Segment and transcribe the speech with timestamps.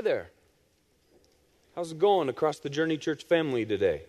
[0.00, 0.30] Hi there.
[1.76, 4.00] How's it going across the Journey Church family today?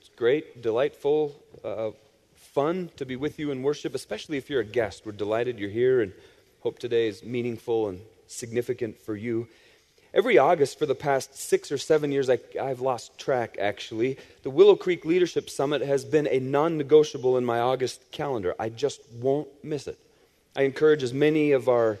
[0.00, 1.90] It's great, delightful, uh,
[2.34, 5.06] fun to be with you in worship, especially if you're a guest.
[5.06, 6.12] We're delighted you're here and
[6.64, 9.46] hope today is meaningful and significant for you.
[10.12, 14.50] Every August for the past six or seven years, I, have lost track actually, the
[14.50, 18.56] Willow Creek Leadership Summit has been a non negotiable in my August calendar.
[18.58, 19.96] I just won't miss it.
[20.56, 22.00] I encourage as many of our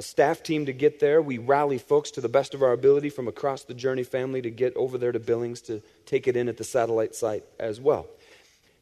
[0.00, 1.22] staff team to get there.
[1.22, 4.50] We rally folks to the best of our ability from across the Journey family to
[4.50, 8.06] get over there to Billings to take it in at the satellite site as well.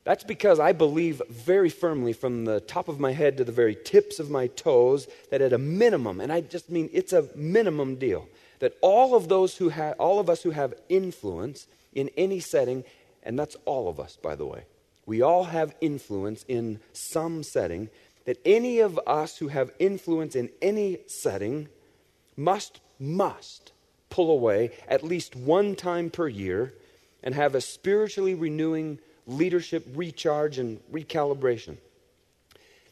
[0.04, 3.74] That's because I believe very firmly from the top of my head to the very
[3.74, 7.96] tips of my toes that at a minimum, and I just mean it's a minimum
[7.96, 8.28] deal,
[8.58, 12.84] that all of those who have, all of us who have influence in any setting,
[13.22, 14.64] and that's all of us, by the way,
[15.06, 17.88] we all have influence in some setting,
[18.24, 21.68] that any of us who have influence in any setting
[22.36, 23.72] must, must
[24.10, 26.72] pull away at least one time per year
[27.22, 31.76] and have a spiritually renewing leadership recharge and recalibration.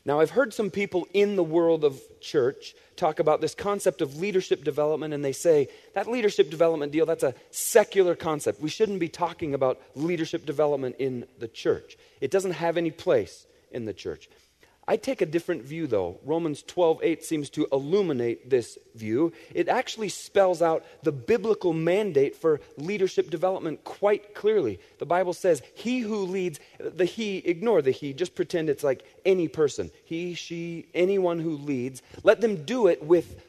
[0.04, 4.16] Now, I've heard some people in the world of church talk about this concept of
[4.16, 8.60] leadership development, and they say that leadership development deal, that's a secular concept.
[8.60, 11.96] We shouldn't be talking about leadership development in the church.
[12.20, 14.28] It doesn't have any place in the church.
[14.92, 16.20] I take a different view, though.
[16.22, 19.32] Romans 12 8 seems to illuminate this view.
[19.54, 24.80] It actually spells out the biblical mandate for leadership development quite clearly.
[24.98, 29.02] The Bible says, He who leads, the he, ignore the he, just pretend it's like
[29.24, 29.90] any person.
[30.04, 33.40] He, she, anyone who leads, let them do it with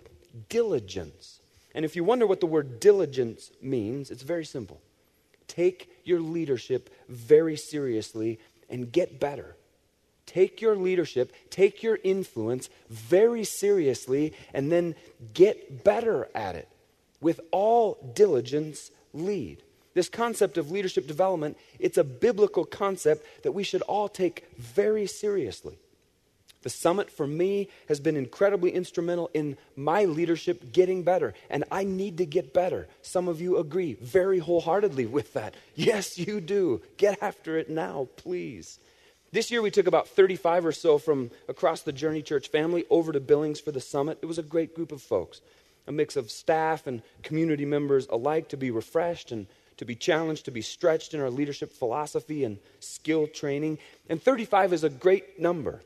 [0.48, 1.42] diligence.
[1.76, 4.80] And if you wonder what the word diligence means, it's very simple.
[5.50, 9.58] Take your leadership very seriously and get better
[10.26, 14.96] Take your leadership, take your influence very seriously, and then
[15.34, 16.70] get better at it.
[17.22, 19.64] With all diligence, lead.
[19.94, 25.06] This concept of leadership development, it's a biblical concept that we should all take very
[25.06, 25.78] seriously.
[26.64, 31.84] The summit for me has been incredibly instrumental in my leadership getting better, and I
[31.84, 32.88] need to get better.
[33.02, 35.56] Some of you agree very wholeheartedly with that.
[35.76, 36.81] Yes, you do.
[36.97, 38.80] Get after it now, please.
[39.34, 43.12] This year we took about 35 or so from across the Journey Church family over
[43.12, 44.20] to Billings for the summit.
[44.22, 45.42] It was a great group of folks,
[45.88, 50.46] a mix of staff and community members alike to be refreshed and to be challenged,
[50.46, 53.80] to be stretched in our leadership philosophy and skill training.
[54.08, 55.82] And 35 is a great number.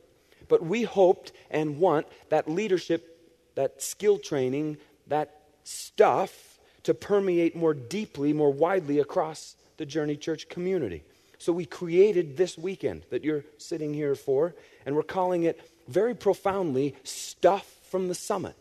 [0.49, 3.17] But we hoped and want that leadership,
[3.55, 4.75] that skill training,
[5.07, 11.05] that stuff to permeate more deeply, more widely across the Journey Church community.
[11.37, 14.55] So we created this weekend that you're sitting here for,
[14.85, 18.55] and we're calling it very profoundly Stuff from the Summit.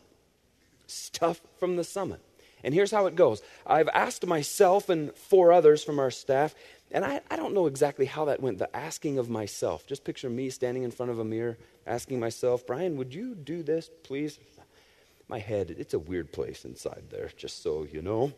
[0.87, 2.21] Stuff from the Summit.
[2.63, 6.55] And here's how it goes I've asked myself and four others from our staff,
[6.91, 9.87] and I, I don't know exactly how that went, the asking of myself.
[9.87, 13.63] Just picture me standing in front of a mirror asking myself, Brian, would you do
[13.63, 14.39] this, please?
[15.29, 18.33] My head, it's a weird place inside there, just so you know.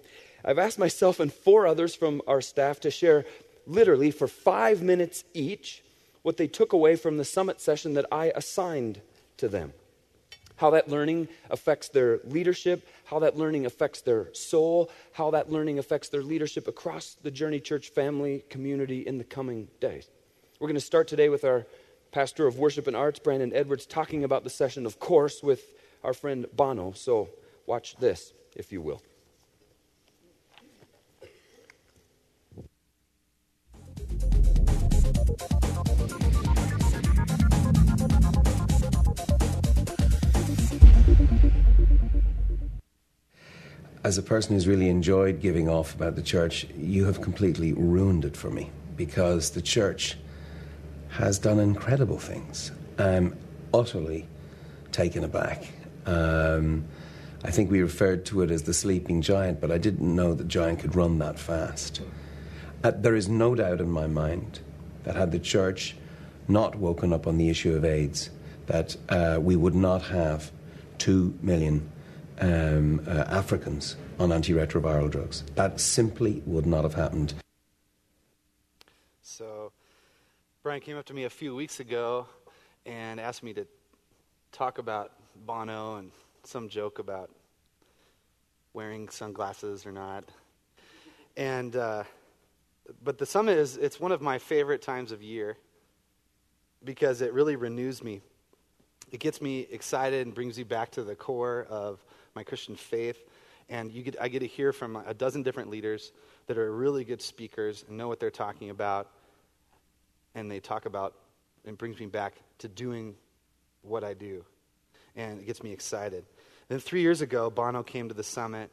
[0.45, 3.27] I've asked myself and four others from our staff to share
[3.69, 5.83] literally for five minutes each
[6.23, 9.01] what they took away from the summit session that I assigned
[9.37, 9.73] to them.
[10.57, 15.79] How that learning affects their leadership, how that learning affects their soul, how that learning
[15.79, 20.09] affects their leadership across the Journey Church family community in the coming days.
[20.59, 21.65] We're going to start today with our
[22.11, 25.63] pastor of worship and arts, Brandon Edwards, talking about the session, of course, with
[26.03, 26.93] our friend Bono.
[26.93, 27.29] So
[27.67, 29.01] watch this, if you will.
[44.09, 48.25] As a person who's really enjoyed giving off about the church, you have completely ruined
[48.25, 50.17] it for me because the church
[51.11, 52.73] has done incredible things.
[52.99, 53.37] I'm
[53.75, 54.27] utterly
[54.93, 55.69] taken aback.
[56.07, 56.87] Um,
[57.45, 60.43] I think we referred to it as the sleeping giant, but I didn't know the
[60.43, 62.01] giant could run that fast.
[62.83, 64.61] Uh, there is no doubt in my mind
[65.05, 65.95] that had the church
[66.49, 68.31] not woken up on the issue of AIDS,
[68.69, 70.51] that uh, we would not have
[70.97, 71.91] two million
[72.41, 75.43] um, uh, Africans on antiretroviral drugs.
[75.55, 77.35] That simply would not have happened.
[79.23, 79.73] So,
[80.63, 82.27] Brian came up to me a few weeks ago
[82.85, 83.67] and asked me to
[84.53, 85.13] talk about
[85.47, 86.11] Bono and
[86.45, 87.31] some joke about
[88.73, 90.25] wearing sunglasses or not.
[91.37, 92.05] And, uh,
[93.03, 95.57] but the summit is, it's one of my favorite times of year
[96.85, 98.21] because it really renews me.
[99.11, 102.05] It gets me excited and brings me back to the core of
[102.35, 103.23] my Christian faith.
[103.69, 106.13] And you get, I get to hear from a dozen different leaders
[106.47, 109.11] that are really good speakers and know what they're talking about.
[110.35, 111.15] And they talk about,
[111.67, 113.15] and brings me back to doing
[113.83, 114.45] what I do.
[115.17, 116.25] And it gets me excited.
[116.69, 118.71] Then three years ago, Bono came to the summit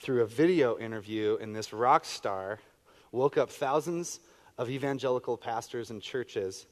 [0.00, 2.60] through a video interview, and this rock star
[3.10, 4.20] woke up thousands
[4.56, 6.66] of evangelical pastors and churches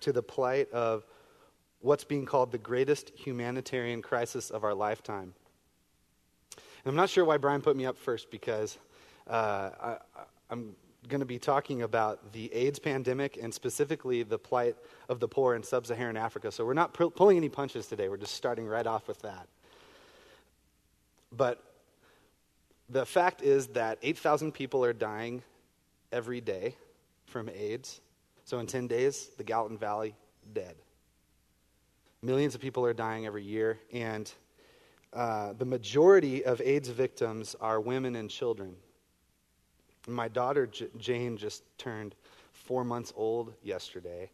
[0.00, 1.04] to the plight of
[1.80, 5.34] what's being called the greatest humanitarian crisis of our lifetime.
[6.84, 8.78] I'm not sure why Brian put me up first because
[9.28, 9.96] uh, I,
[10.50, 10.74] I'm
[11.08, 14.76] going to be talking about the AIDS pandemic and specifically the plight
[15.08, 16.50] of the poor in sub Saharan Africa.
[16.50, 19.46] So we're not pulling any punches today, we're just starting right off with that.
[21.30, 21.62] But
[22.88, 25.42] the fact is that 8,000 people are dying
[26.10, 26.76] every day
[27.26, 28.00] from AIDS.
[28.44, 30.14] So in 10 days, the Gallatin Valley
[30.52, 30.74] dead.
[32.22, 34.30] Millions of people are dying every year, and
[35.12, 38.74] uh, the majority of AIDS victims are women and children.
[40.06, 42.14] My daughter, J- Jane, just turned
[42.52, 44.30] four months old yesterday.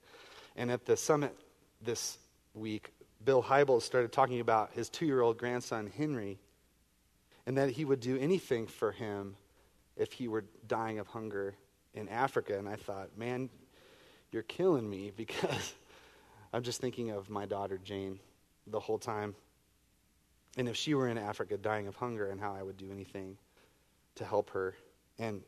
[0.57, 1.35] And at the summit
[1.83, 2.19] this
[2.55, 2.93] week,
[3.25, 6.39] Bill Hybels started talking about his two year old grandson, Henry,
[7.47, 9.37] and that he would do anything for him
[9.97, 11.55] if he were dying of hunger
[11.95, 12.57] in Africa.
[12.57, 13.51] And I thought, man,
[14.31, 15.75] you're killing me because
[16.53, 18.21] I'm just thinking of my daughter, Jane,
[18.69, 19.35] the whole time.
[20.59, 23.39] And if she were in Africa dying of hunger, and how I would do anything
[24.17, 24.75] to help her.
[25.19, 25.43] And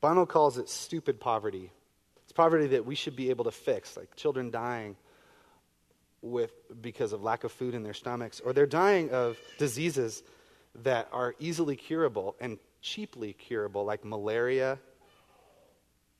[0.00, 1.70] Bono calls it stupid poverty.
[2.24, 4.96] It's poverty that we should be able to fix, like children dying
[6.20, 6.52] with
[6.82, 10.22] because of lack of food in their stomachs, or they're dying of diseases
[10.82, 14.78] that are easily curable and cheaply curable, like malaria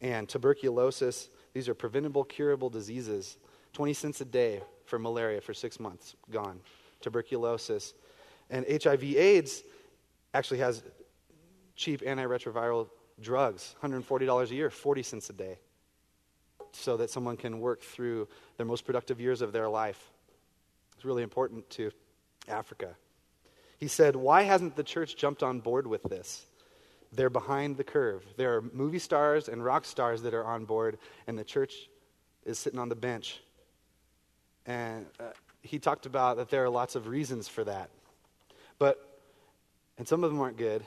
[0.00, 1.28] and tuberculosis.
[1.52, 3.36] These are preventable, curable diseases.
[3.72, 6.60] 20 cents a day for malaria for six months, gone.
[7.00, 7.94] Tuberculosis.
[8.50, 9.62] And HIV AIDS
[10.34, 10.82] actually has
[11.76, 12.88] cheap antiretroviral
[13.20, 15.58] drugs, $140 a year, 40 cents a day,
[16.72, 20.10] so that someone can work through their most productive years of their life.
[20.96, 21.90] It's really important to
[22.48, 22.96] Africa.
[23.78, 26.44] He said, Why hasn't the church jumped on board with this?
[27.12, 28.24] They're behind the curve.
[28.36, 31.88] There are movie stars and rock stars that are on board, and the church
[32.44, 33.40] is sitting on the bench.
[34.66, 35.30] And uh,
[35.62, 37.90] he talked about that there are lots of reasons for that.
[38.80, 38.98] But,
[39.98, 40.84] and some of them aren't good.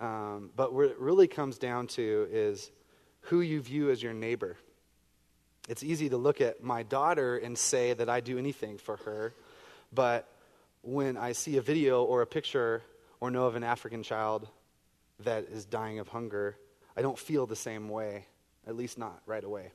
[0.00, 2.70] Um, but what it really comes down to is
[3.22, 4.56] who you view as your neighbor.
[5.68, 9.34] It's easy to look at my daughter and say that I do anything for her,
[9.92, 10.28] but
[10.82, 12.82] when I see a video or a picture
[13.18, 14.46] or know of an African child
[15.20, 16.56] that is dying of hunger,
[16.96, 18.26] I don't feel the same way,
[18.66, 19.72] at least not right away.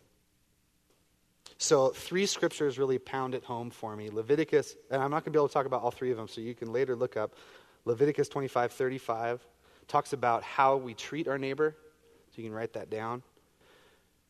[1.62, 4.10] So, three scriptures really pound it home for me.
[4.10, 6.30] Leviticus, and I'm not going to be able to talk about all three of them,
[6.30, 7.36] so you can later look up.
[7.84, 9.46] Leviticus 25 35
[9.90, 11.76] talks about how we treat our neighbor,
[12.30, 13.22] so you can write that down.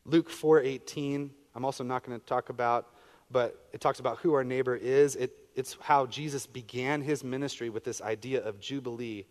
[0.05, 2.87] Luke 4 18, I'm also not going to talk about,
[3.29, 5.15] but it talks about who our neighbor is.
[5.15, 9.25] It it's how Jesus began his ministry with this idea of Jubilee,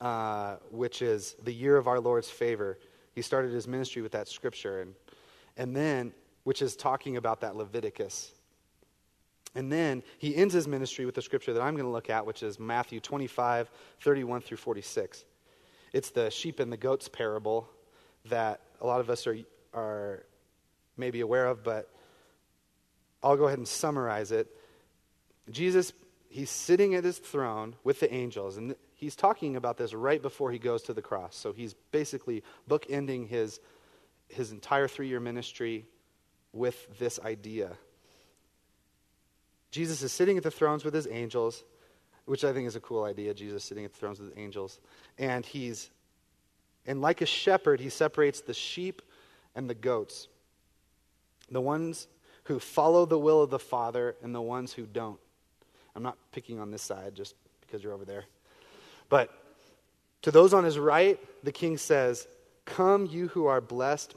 [0.00, 2.78] uh, which is the year of our Lord's favor.
[3.14, 4.94] He started his ministry with that scripture, and,
[5.58, 6.12] and then,
[6.50, 8.32] which is talking about that Leviticus.
[9.54, 12.26] And then he ends his ministry with the scripture that I'm going to look at,
[12.26, 13.70] which is Matthew 25,
[14.00, 15.24] 31 through 46.
[15.92, 17.70] It's the sheep and the goats parable
[18.30, 19.36] that a lot of us are,
[19.72, 20.24] are
[20.96, 21.88] maybe aware of, but
[23.22, 24.48] I'll go ahead and summarize it.
[25.52, 25.92] Jesus,
[26.30, 30.50] he's sitting at his throne with the angels, and he's talking about this right before
[30.50, 31.36] he goes to the cross.
[31.36, 33.60] So he's basically bookending his,
[34.26, 35.86] his entire three year ministry
[36.52, 37.70] with this idea.
[39.70, 41.62] Jesus is sitting at the thrones with his angels,
[42.24, 44.80] which I think is a cool idea, Jesus sitting at the thrones with angels.
[45.18, 45.90] And he's,
[46.86, 49.02] and like a shepherd, he separates the sheep
[49.54, 50.28] and the goats.
[51.50, 52.08] The ones
[52.44, 55.20] who follow the will of the Father and the ones who don't.
[55.94, 58.24] I'm not picking on this side just because you're over there.
[59.08, 59.30] But
[60.22, 62.26] to those on his right, the king says,
[62.64, 64.14] Come, you who are blessed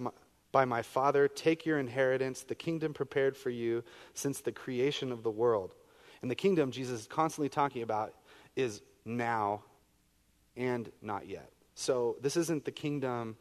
[0.53, 3.83] by my Father, take your inheritance, the kingdom prepared for you
[4.13, 5.73] since the creation of the world.
[6.21, 8.13] And the kingdom Jesus is constantly talking about
[8.55, 9.63] is now
[10.55, 11.49] and not yet.
[11.75, 13.35] So this isn't the kingdom,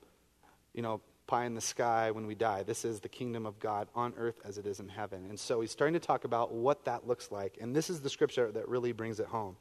[0.73, 2.63] you know, pie in the sky when we die.
[2.63, 5.27] This is the kingdom of God on earth as it is in heaven.
[5.29, 7.59] And so he's starting to talk about what that looks like.
[7.61, 9.57] And this is the scripture that really brings it home.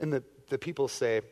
[0.00, 1.22] And the, the people say,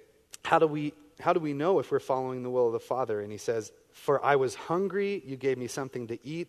[0.44, 3.20] how do, we, how do we know if we're following the will of the Father?
[3.20, 6.48] And he says, For I was hungry, you gave me something to eat.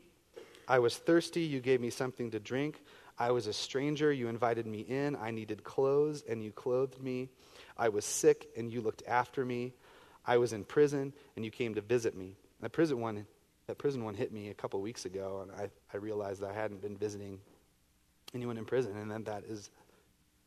[0.67, 2.81] I was thirsty, you gave me something to drink.
[3.17, 5.15] I was a stranger, you invited me in.
[5.15, 7.29] I needed clothes, and you clothed me.
[7.77, 9.73] I was sick, and you looked after me.
[10.25, 12.35] I was in prison, and you came to visit me.
[12.59, 13.25] That prison one,
[13.67, 16.81] that prison one hit me a couple weeks ago, and I, I realized I hadn't
[16.81, 17.39] been visiting
[18.33, 19.69] anyone in prison, and then that is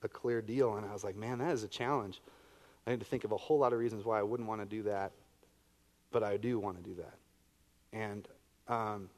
[0.02, 0.76] a clear deal.
[0.76, 2.20] And I was like, man, that is a challenge.
[2.90, 4.66] I need to think of a whole lot of reasons why I wouldn't want to
[4.66, 5.12] do that,
[6.10, 7.14] but I do want to do that.
[7.92, 8.26] And
[8.66, 9.10] um,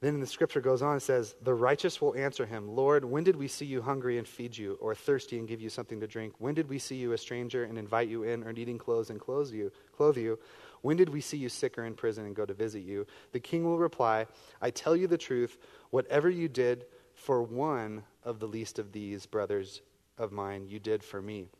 [0.00, 3.36] then the scripture goes on and says, The righteous will answer him, Lord, when did
[3.36, 6.34] we see you hungry and feed you, or thirsty and give you something to drink?
[6.38, 9.20] When did we see you a stranger and invite you in, or needing clothes and
[9.20, 9.70] clothe you?
[9.96, 10.40] Clothe you?
[10.82, 13.06] When did we see you sick or in prison and go to visit you?
[13.30, 14.26] The king will reply,
[14.60, 15.58] I tell you the truth,
[15.90, 19.80] whatever you did for one of the least of these brothers
[20.18, 21.50] of mine, you did for me.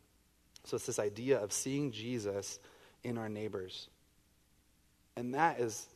[0.65, 2.59] So it's this idea of seeing Jesus
[3.03, 3.89] in our neighbors.
[5.17, 5.87] And that is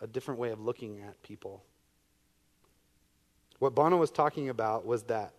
[0.00, 1.62] a different way of looking at people.
[3.58, 5.32] What Bono was talking about was that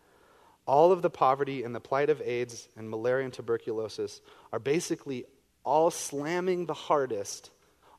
[0.66, 5.26] all of the poverty and the plight of AIDS and malaria and tuberculosis are basically
[5.64, 7.52] all slamming the hardest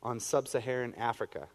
[0.03, 1.47] on sub Saharan Africa.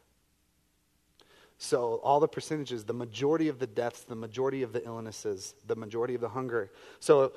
[1.59, 5.77] So, all the percentages, the majority of the deaths, the majority of the illnesses, the
[5.77, 6.73] majority of the hunger.
[6.99, 7.33] So,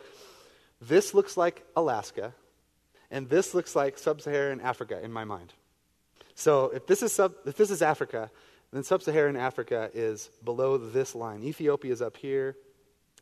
[0.82, 2.34] this looks like Alaska,
[3.12, 5.54] and this looks like sub Saharan Africa in my mind.
[6.36, 8.30] So, if this is, sub, if this is Africa,
[8.72, 11.44] then sub Saharan Africa is below this line.
[11.44, 12.58] Ethiopia is up here,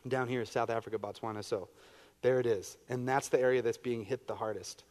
[0.07, 1.43] down here is South Africa, Botswana.
[1.43, 1.69] So,
[2.23, 2.77] there it is.
[2.89, 4.83] And that's the area that's being hit the hardest.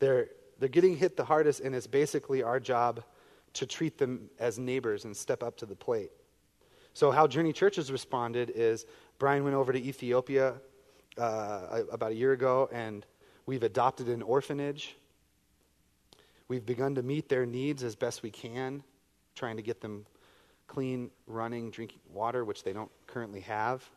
[0.00, 3.04] They're, they're getting hit the hardest, and it's basically our job
[3.54, 6.10] to treat them as neighbors and step up to the plate.
[6.94, 8.86] So, how Journey Church has responded is
[9.18, 10.54] Brian went over to Ethiopia
[11.18, 13.06] uh, about a year ago, and
[13.46, 14.96] we've adopted an orphanage.
[16.48, 18.82] We've begun to meet their needs as best we can,
[19.34, 20.06] trying to get them
[20.66, 23.88] clean, running, drinking water, which they don't currently have.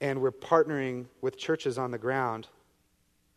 [0.00, 2.48] And we're partnering with churches on the ground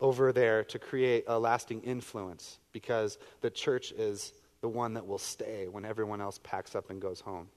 [0.00, 5.18] over there to create a lasting influence because the church is the one that will
[5.18, 7.48] stay when everyone else packs up and goes home.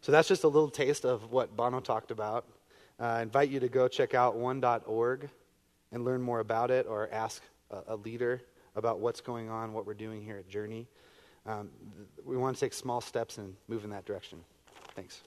[0.00, 2.46] So that's just a little taste of what Bono talked about.
[3.00, 5.28] Uh, I invite you to go check out one.org
[5.92, 8.42] and learn more about it or ask a, a leader
[8.76, 10.86] about what's going on, what we're doing here at Journey.
[11.46, 11.70] Um,
[12.24, 14.38] we want to take small steps and move in that direction.
[14.94, 15.22] Thanks.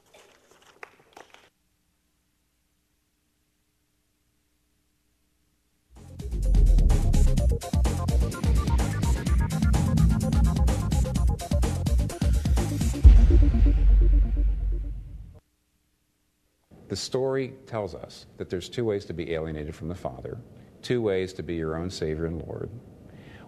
[16.92, 20.38] The story tells us that there's two ways to be alienated from the Father,
[20.82, 22.70] two ways to be your own Savior and Lord.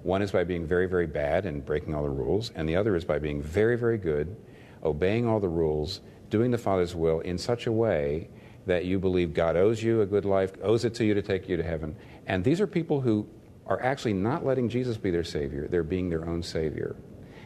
[0.02, 2.96] One is by being very, very bad and breaking all the rules, and the other
[2.96, 4.34] is by being very, very good,
[4.82, 8.30] obeying all the rules, doing the Father's will in such a way
[8.66, 11.50] that you believe God owes you a good life, owes it to you to take
[11.50, 11.98] you to heaven.
[12.28, 13.28] And these are people who
[13.66, 16.96] are actually not letting Jesus be their Savior, they're being their own Savior.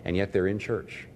[0.05, 1.07] And yet they're in church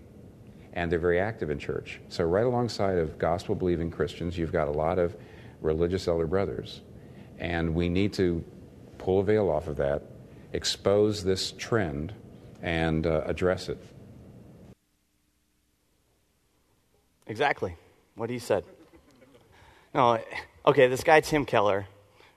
[0.73, 1.99] and they're very active in church.
[2.09, 5.15] So, right alongside of gospel believing Christians, you've got a lot of
[5.61, 6.81] religious elder brothers.
[7.39, 8.43] And we need to
[8.97, 10.03] pull a veil off of that,
[10.53, 12.13] expose this trend,
[12.61, 13.83] and uh, address it.
[17.27, 17.75] Exactly
[18.15, 18.63] what he said.
[19.93, 20.19] No,
[20.65, 21.87] okay, this guy, Tim Keller,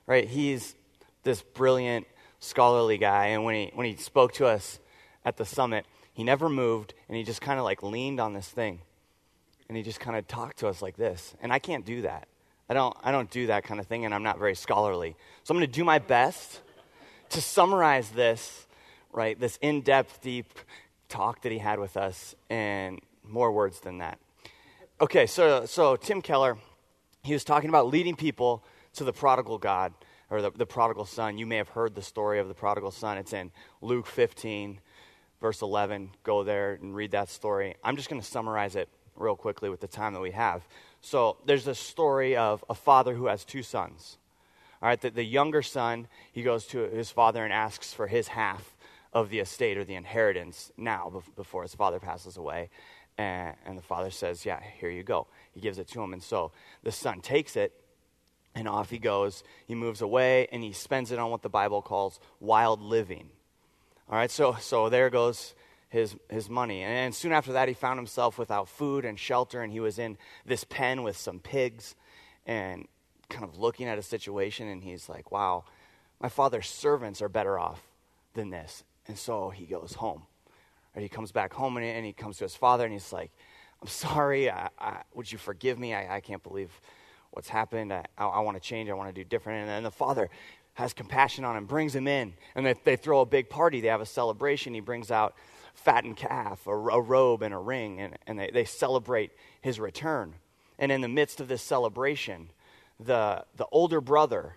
[0.07, 0.27] right?
[0.27, 0.75] He's
[1.23, 2.07] this brilliant,
[2.39, 3.27] scholarly guy.
[3.27, 4.79] And when he, when he spoke to us
[5.25, 8.47] at the summit, he never moved, and he just kind of like leaned on this
[8.47, 8.79] thing.
[9.67, 11.33] And he just kind of talked to us like this.
[11.41, 12.27] And I can't do that.
[12.69, 15.15] I don't, I don't do that kind of thing, and I'm not very scholarly.
[15.43, 16.61] So I'm going to do my best
[17.29, 18.67] to summarize this,
[19.11, 19.39] right?
[19.39, 20.47] This in depth, deep
[21.09, 24.19] talk that he had with us, and more words than that.
[25.01, 26.57] Okay, so, so Tim Keller,
[27.23, 28.63] he was talking about leading people
[28.93, 29.93] to the prodigal God
[30.29, 31.37] or the, the prodigal son.
[31.37, 33.17] You may have heard the story of the prodigal son.
[33.17, 33.51] It's in
[33.81, 34.79] Luke 15
[35.41, 36.11] verse 11.
[36.23, 37.75] Go there and read that story.
[37.83, 40.67] I'm just going to summarize it real quickly with the time that we have.
[41.01, 44.17] So there's this story of a father who has two sons.
[44.81, 48.27] All right, the, the younger son, he goes to his father and asks for his
[48.27, 48.75] half
[49.13, 52.69] of the estate or the inheritance now before his father passes away.
[53.17, 55.27] And, and the father says, Yeah, here you go.
[55.53, 56.11] He gives it to him.
[56.11, 56.51] And so
[56.83, 57.73] the son takes it
[58.53, 59.43] and off he goes.
[59.65, 63.29] He moves away and he spends it on what the Bible calls wild living.
[64.07, 65.55] All right, so, so there goes
[65.89, 66.83] his, his money.
[66.83, 70.17] And soon after that, he found himself without food and shelter, and he was in
[70.45, 71.95] this pen with some pigs
[72.45, 72.87] and
[73.29, 75.63] kind of looking at a situation, and he's like, wow,
[76.21, 77.81] my father's servants are better off
[78.35, 78.83] than this.
[79.07, 80.23] And so he goes home.
[80.95, 83.31] Or he comes back home and he comes to his father, and he's like,
[83.81, 84.51] I'm sorry.
[84.51, 85.93] I, I, would you forgive me?
[85.93, 86.69] I, I can't believe
[87.31, 87.91] what's happened.
[87.91, 88.89] I, I want to change.
[88.89, 89.61] I want to do different.
[89.61, 90.29] And then the father
[90.75, 93.81] has compassion on him, brings him in, and they, they throw a big party.
[93.81, 94.73] They have a celebration.
[94.73, 95.33] He brings out
[95.73, 100.35] fattened calf, a, a robe, and a ring, and, and they, they celebrate his return.
[100.77, 102.49] And in the midst of this celebration,
[102.99, 104.55] the, the older brother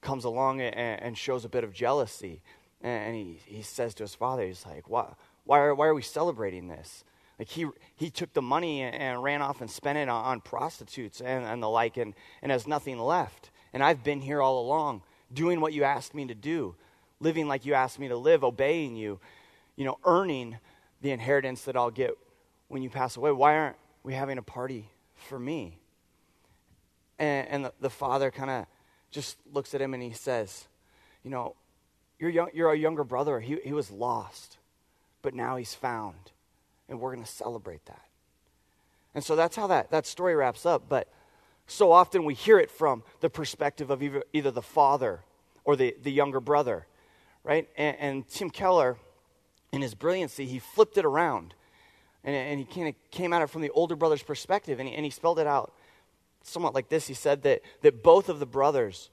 [0.00, 2.40] comes along and, and shows a bit of jealousy.
[2.80, 6.02] And he, he says to his father, he's like, why, why, are, why are we
[6.02, 7.02] celebrating this?
[7.40, 11.20] Like he, he took the money and ran off and spent it on, on prostitutes
[11.20, 13.50] and, and the like and, and has nothing left.
[13.72, 15.02] And I've been here all along
[15.32, 16.74] doing what you asked me to do,
[17.20, 19.18] living like you asked me to live, obeying you,
[19.76, 20.58] you know, earning
[21.02, 22.16] the inheritance that I'll get
[22.68, 23.32] when you pass away.
[23.32, 25.78] Why aren't we having a party for me?
[27.18, 28.66] And, and the, the father kind of
[29.10, 30.66] just looks at him and he says,
[31.22, 31.54] You know,
[32.18, 33.40] you're, young, you're a younger brother.
[33.40, 34.58] He, he was lost,
[35.22, 36.16] but now he's found.
[36.88, 38.02] And we're going to celebrate that.
[39.14, 40.84] And so that's how that, that story wraps up.
[40.88, 41.08] But
[41.66, 45.20] so often we hear it from the perspective of either, either the father
[45.64, 46.86] or the, the younger brother,
[47.42, 47.68] right?
[47.76, 48.96] And, and Tim Keller,
[49.72, 51.54] in his brilliancy, he flipped it around.
[52.22, 54.94] And, and he kind of came at it from the older brother's perspective, and he,
[54.94, 55.72] and he spelled it out
[56.42, 57.08] somewhat like this.
[57.08, 59.10] He said that, that both of the brothers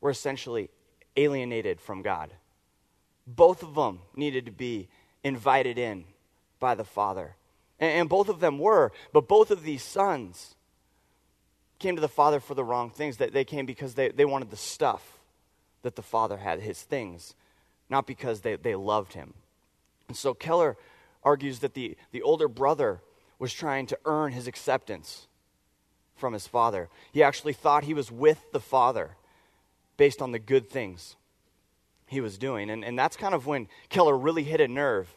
[0.00, 0.68] were essentially
[1.16, 2.30] alienated from God.
[3.26, 4.88] Both of them needed to be
[5.24, 6.04] invited in
[6.60, 7.36] by the Father.
[7.80, 10.55] And, and both of them were, but both of these sons
[11.78, 13.18] came to the Father for the wrong things.
[13.18, 15.18] That they came because they, they wanted the stuff
[15.82, 17.34] that the Father had, his things,
[17.88, 19.34] not because they, they loved him.
[20.08, 20.76] And so Keller
[21.22, 23.00] argues that the, the older brother
[23.38, 25.26] was trying to earn his acceptance
[26.16, 26.88] from his father.
[27.12, 29.16] He actually thought he was with the Father
[29.96, 31.16] based on the good things
[32.06, 32.70] he was doing.
[32.70, 35.14] And, and that's kind of when Keller really hit a nerve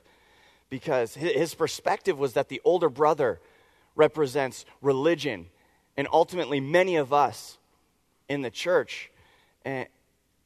[0.69, 3.39] because his perspective was that the older brother
[3.95, 5.47] represents religion
[5.99, 7.57] and ultimately many of us
[8.29, 9.11] in the church.
[9.65, 9.85] And,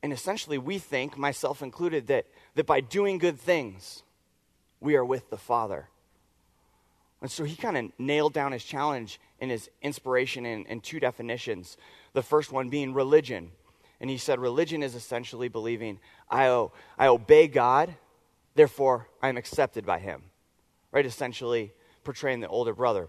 [0.01, 4.01] and essentially, we think, myself included, that, that by doing good things,
[4.79, 5.89] we are with the Father.
[7.21, 10.99] And so he kind of nailed down his challenge in his inspiration in, in two
[10.99, 11.77] definitions.
[12.13, 13.51] The first one being religion.
[14.01, 15.99] And he said, religion is essentially believing,
[16.31, 17.93] I, o- I obey God,
[18.55, 20.23] therefore I am accepted by him.
[20.91, 21.05] Right?
[21.05, 23.07] Essentially portraying the older brother.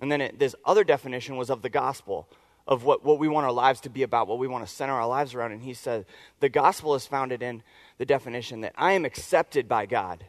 [0.00, 2.28] And then it, this other definition was of the gospel,
[2.66, 4.94] of what, what we want our lives to be about, what we want to center
[4.94, 5.52] our lives around.
[5.52, 6.06] And he said,
[6.40, 7.62] the gospel is founded in
[7.98, 10.24] the definition that I am accepted by God,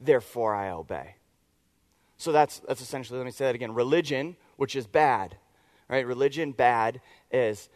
[0.00, 1.16] therefore I obey.
[2.18, 5.36] So that's, that's essentially, let me say that again religion, which is bad,
[5.88, 6.06] right?
[6.06, 7.00] Religion, bad,
[7.30, 7.68] is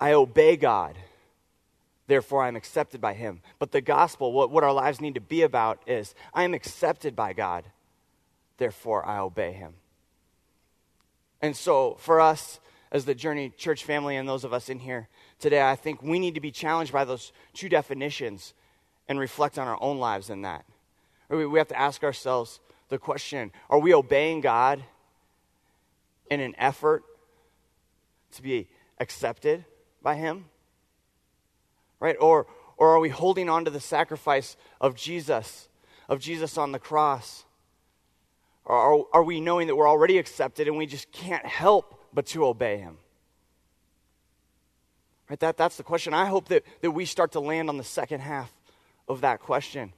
[0.00, 0.96] I obey God,
[2.06, 3.40] therefore I'm accepted by Him.
[3.58, 7.16] But the gospel, what, what our lives need to be about, is I am accepted
[7.16, 7.64] by God,
[8.58, 9.74] therefore I obey Him.
[11.44, 12.58] And so, for us
[12.90, 16.18] as the Journey Church family and those of us in here today, I think we
[16.18, 18.54] need to be challenged by those two definitions
[19.10, 20.64] and reflect on our own lives in that.
[21.28, 24.82] We have to ask ourselves the question are we obeying God
[26.30, 27.04] in an effort
[28.32, 28.66] to be
[28.98, 29.66] accepted
[30.00, 30.46] by Him?
[32.00, 32.16] Right?
[32.18, 32.46] Or,
[32.78, 35.68] or are we holding on to the sacrifice of Jesus,
[36.08, 37.44] of Jesus on the cross?
[38.64, 42.46] Or are, we knowing that we're already accepted and we just can't help but to
[42.46, 42.96] obey him?
[45.28, 45.38] Right?
[45.40, 46.14] That, that's the question.
[46.14, 48.52] I hope that, that we start to land on the second half
[49.06, 49.92] of that question.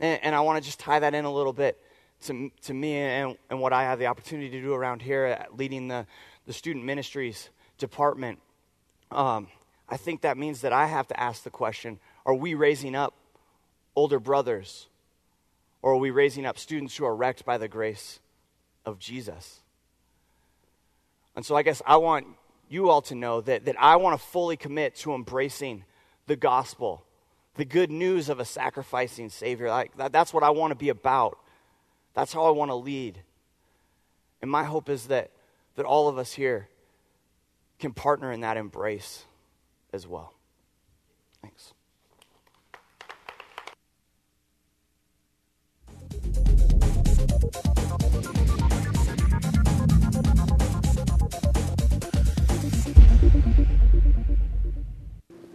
[0.00, 1.80] And, and I want to just tie that in a little bit
[2.22, 5.88] to, to me and, and what I have the opportunity to do around here leading
[5.88, 6.06] the,
[6.46, 8.40] the student ministries department.
[9.10, 9.48] Um,
[9.88, 13.14] I think that means that I have to ask the question are we raising up
[13.94, 14.88] older brothers
[15.84, 18.18] or are we raising up students who are wrecked by the grace
[18.86, 19.60] of Jesus?
[21.36, 22.26] And so I guess I want
[22.70, 25.84] you all to know that, that I want to fully commit to embracing
[26.26, 27.04] the gospel,
[27.56, 29.68] the good news of a sacrificing Savior.
[29.68, 31.38] Like, that, that's what I want to be about.
[32.14, 33.18] That's how I want to lead.
[34.40, 35.32] And my hope is that,
[35.76, 36.70] that all of us here
[37.78, 39.26] can partner in that embrace
[39.92, 40.32] as well.
[41.42, 41.73] Thanks.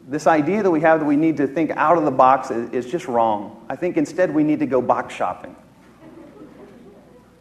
[0.10, 2.72] This idea that we have that we need to think out of the box is,
[2.72, 3.64] is just wrong.
[3.70, 5.56] I think instead we need to go box shopping.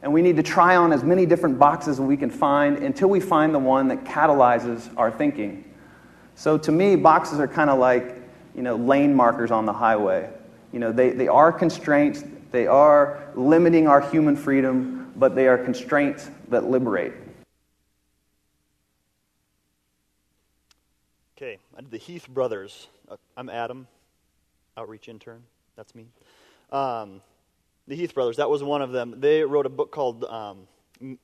[0.03, 3.09] And we need to try on as many different boxes as we can find until
[3.09, 5.65] we find the one that catalyzes our thinking.
[6.35, 8.17] So to me, boxes are kind of like,
[8.55, 10.29] you know, lane markers on the highway.
[10.71, 15.57] You know, they, they are constraints, they are limiting our human freedom, but they are
[15.57, 17.15] constraints that liberate.
[21.37, 22.89] Okay, I did the Heath Brothers.
[23.09, 23.87] Uh, I'm Adam,
[24.77, 25.45] outreach intern.
[25.77, 26.09] That's me.
[26.73, 27.21] Um,
[27.87, 29.15] the Heath Brothers, that was one of them.
[29.19, 30.67] They wrote a book called um,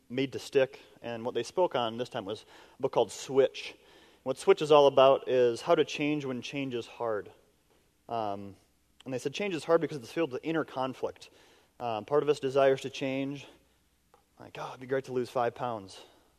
[0.08, 2.44] Made to Stick, and what they spoke on this time was
[2.78, 3.74] a book called Switch.
[4.22, 7.30] What Switch is all about is how to change when change is hard.
[8.08, 8.54] Um,
[9.04, 11.30] and they said change is hard because it's filled with inner conflict.
[11.80, 13.44] Um, part of us desires to change.
[14.38, 15.98] Like, oh, it'd be great to lose five pounds.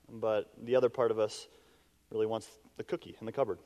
[0.09, 1.49] But the other part of us
[2.11, 2.47] really wants
[2.77, 3.59] the cookie in the cupboard.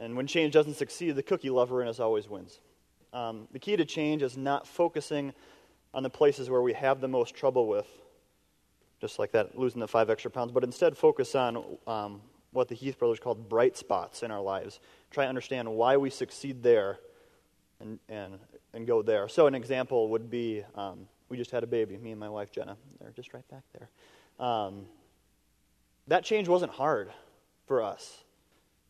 [0.00, 2.60] And when change doesn't succeed, the cookie lover in us always wins.
[3.12, 5.32] Um, the key to change is not focusing
[5.94, 7.86] on the places where we have the most trouble with,
[9.00, 12.74] just like that, losing the five extra pounds, but instead focus on um, what the
[12.74, 14.80] Heath brothers called bright spots in our lives.
[15.10, 16.98] Try to understand why we succeed there
[17.80, 18.38] and, and,
[18.72, 19.28] and go there.
[19.28, 22.50] So, an example would be um, we just had a baby, me and my wife
[22.52, 22.76] Jenna.
[23.00, 24.46] They're just right back there.
[24.46, 24.86] Um,
[26.08, 27.10] that change wasn't hard
[27.66, 28.21] for us.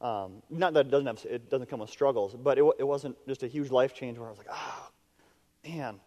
[0.03, 3.17] Um, not that it doesn't have, it doesn't come with struggles, but it, it wasn't
[3.29, 4.89] just a huge life change where I was like, oh,
[5.65, 6.01] man,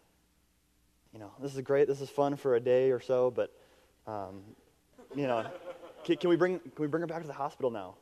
[1.14, 3.54] you know, this is great, this is fun for a day or so, but,
[4.06, 4.42] um,
[5.14, 5.46] you know,
[6.04, 7.94] can, can, we bring, can we bring her back to the hospital now?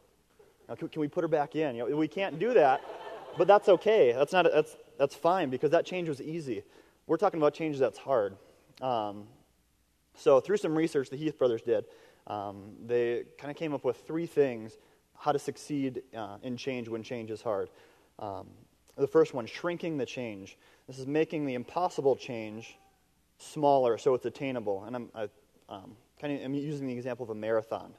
[0.68, 1.76] now can, can, we put her back in?
[1.76, 2.82] You know, we can't do that,
[3.38, 4.10] but that's okay.
[4.10, 6.64] That's, not, that's, that's fine because that change was easy.
[7.06, 8.36] We're talking about change that's hard.
[8.82, 9.28] Um,
[10.16, 11.84] so through some research the Heath brothers did,
[12.26, 14.76] um, they kind of came up with three things
[15.18, 17.70] how to succeed uh, in change when change is hard.
[18.18, 18.46] Um,
[18.96, 20.56] the first one, shrinking the change.
[20.86, 22.78] This is making the impossible change
[23.38, 24.84] smaller so it's attainable.
[24.84, 25.22] And I'm, I,
[25.68, 27.92] um, kind of, I'm using the example of a marathon,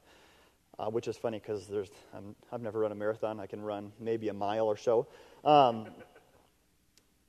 [0.80, 2.19] uh, which is funny because there's i
[2.51, 3.39] have never run a marathon.
[3.39, 5.08] I can run maybe a mile or so.
[5.43, 5.88] Um,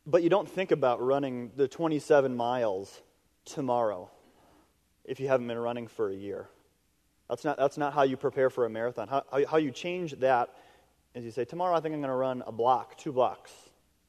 [0.07, 3.03] but you don't think about running the 27 miles
[3.45, 4.11] tomorrow
[5.05, 6.49] if you haven't been running for a year.
[7.29, 9.09] That's not, that's not how you prepare for a marathon.
[9.09, 10.51] How, how, how you change that
[11.15, 13.53] is you say, tomorrow I think I'm going to run a block, two blocks,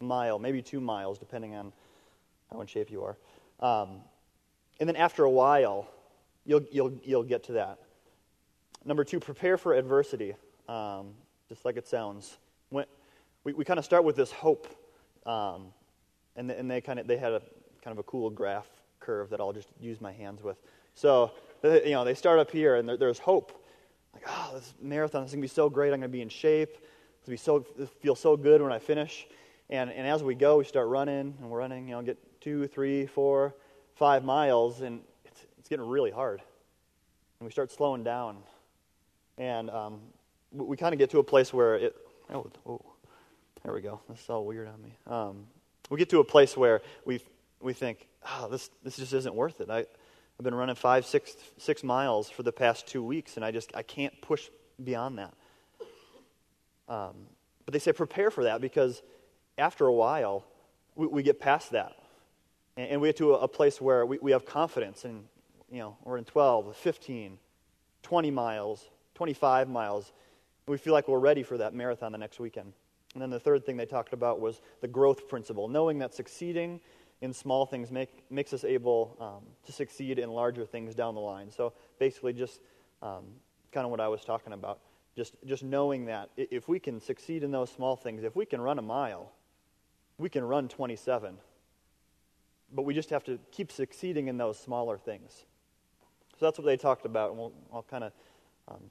[0.01, 1.71] a mile, maybe two miles, depending on
[2.51, 3.17] how in shape you are.
[3.59, 4.01] Um,
[4.79, 5.87] and then after a while,
[6.45, 7.79] you'll, you'll, you'll get to that.
[8.85, 10.35] Number two, prepare for adversity,
[10.69, 11.13] um,
[11.49, 12.37] just like it sounds.
[12.69, 12.85] When,
[13.43, 14.67] we we kind of start with this hope,
[15.25, 15.67] um,
[16.35, 17.41] and, and they kind of they had a
[17.81, 18.67] kind of a cool graph
[18.99, 20.57] curve that I'll just use my hands with.
[20.95, 21.31] So
[21.63, 23.63] you know, they start up here and there, there's hope.
[24.13, 25.93] Like, oh, this marathon is going to be so great.
[25.93, 26.69] I'm going to be in shape.
[26.69, 29.27] It's going to be so, feel so good when I finish.
[29.69, 32.67] And, and as we go, we start running and we're running, you know, get two,
[32.67, 33.53] three, four,
[33.95, 36.41] five miles, and it's, it's getting really hard.
[37.39, 38.37] And we start slowing down.
[39.37, 39.99] And um,
[40.51, 41.95] we, we kind of get to a place where it,
[42.33, 42.81] oh, oh,
[43.63, 43.99] there we go.
[44.09, 44.95] This is all weird on me.
[45.05, 45.47] Um,
[45.89, 47.21] we get to a place where we,
[47.59, 49.69] we think, oh, this, this just isn't worth it.
[49.69, 49.85] I,
[50.39, 53.75] I've been running five, six, six miles for the past two weeks, and I just
[53.75, 54.49] I can't push
[54.83, 55.33] beyond that.
[56.87, 57.15] Um,
[57.65, 59.01] but they say prepare for that because
[59.57, 60.45] after a while,
[60.95, 61.93] we, we get past that,
[62.77, 65.25] and, and, we get to a, a place where we, we have confidence, and
[65.71, 67.39] you know we're in 12, 15,
[68.03, 70.13] 20 miles, 25 miles.
[70.67, 72.73] We feel like we're ready for that marathon the next weekend.
[73.13, 76.79] And then the third thing they talked about was the growth principle, knowing that succeeding
[77.21, 81.21] in small things make, makes us able um, to succeed in larger things down the
[81.21, 81.49] line.
[81.51, 82.59] So basically, just
[83.01, 83.25] um,
[83.71, 84.79] kind of what I was talking about.
[85.15, 88.61] Just, just knowing that if we can succeed in those small things, if we can
[88.61, 89.31] run a mile,
[90.19, 91.37] we can run 27.
[92.71, 95.45] But we just have to keep succeeding in those smaller things.
[96.39, 98.11] So that's what they talked about, and we'll, I'll kind of
[98.67, 98.81] um,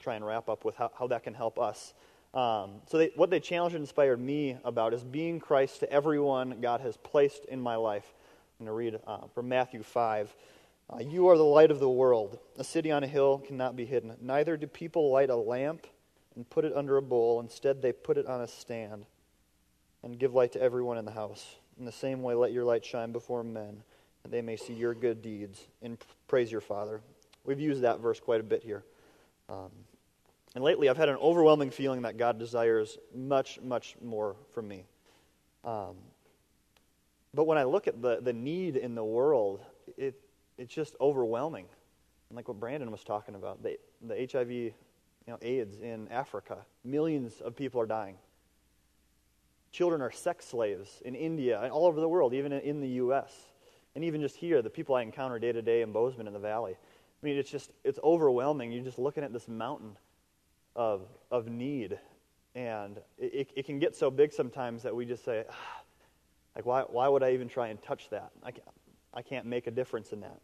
[0.00, 1.92] try and wrap up with how, how that can help us.
[2.34, 6.60] Um, so, they, what they challenged and inspired me about is being Christ to everyone
[6.60, 8.12] God has placed in my life.
[8.58, 10.34] I'm going to read uh, from Matthew 5.
[10.88, 12.38] Uh, you are the light of the world.
[12.58, 14.16] A city on a hill cannot be hidden.
[14.20, 15.86] Neither do people light a lamp
[16.36, 17.40] and put it under a bowl.
[17.40, 19.06] Instead, they put it on a stand
[20.02, 21.56] and give light to everyone in the house.
[21.78, 23.82] In the same way, let your light shine before men,
[24.22, 27.00] that they may see your good deeds and praise your Father.
[27.44, 28.84] We've used that verse quite a bit here.
[29.48, 29.70] Um,
[30.56, 34.86] and lately, I've had an overwhelming feeling that God desires much, much more from me.
[35.62, 35.96] Um,
[37.34, 39.60] but when I look at the, the need in the world,
[39.98, 40.18] it,
[40.56, 41.66] it's just overwhelming.
[42.30, 44.72] And like what Brandon was talking about, the, the HIV, you
[45.28, 48.16] know, AIDS in Africa, millions of people are dying.
[49.72, 53.30] Children are sex slaves in India and all over the world, even in the U.S.
[53.94, 56.38] And even just here, the people I encounter day to day in Bozeman in the
[56.38, 56.72] valley.
[56.72, 58.72] I mean, it's just, it's overwhelming.
[58.72, 59.98] You're just looking at this mountain
[60.76, 61.98] of, of need.
[62.54, 65.82] And it, it can get so big sometimes that we just say, ah,
[66.54, 68.30] like, why, why would I even try and touch that?
[68.44, 68.68] I can't,
[69.12, 70.40] I can't make a difference in that.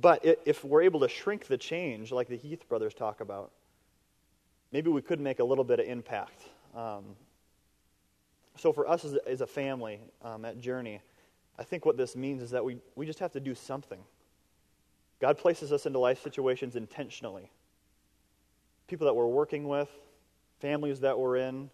[0.00, 3.50] but if we're able to shrink the change, like the Heath brothers talk about,
[4.72, 6.42] maybe we could make a little bit of impact.
[6.74, 7.16] Um,
[8.56, 11.00] so for us as a, as a family um, at Journey,
[11.58, 14.00] I think what this means is that we, we just have to do something.
[15.20, 17.50] God places us into life situations intentionally.
[18.90, 19.88] People that we're working with,
[20.58, 21.70] families that we're in,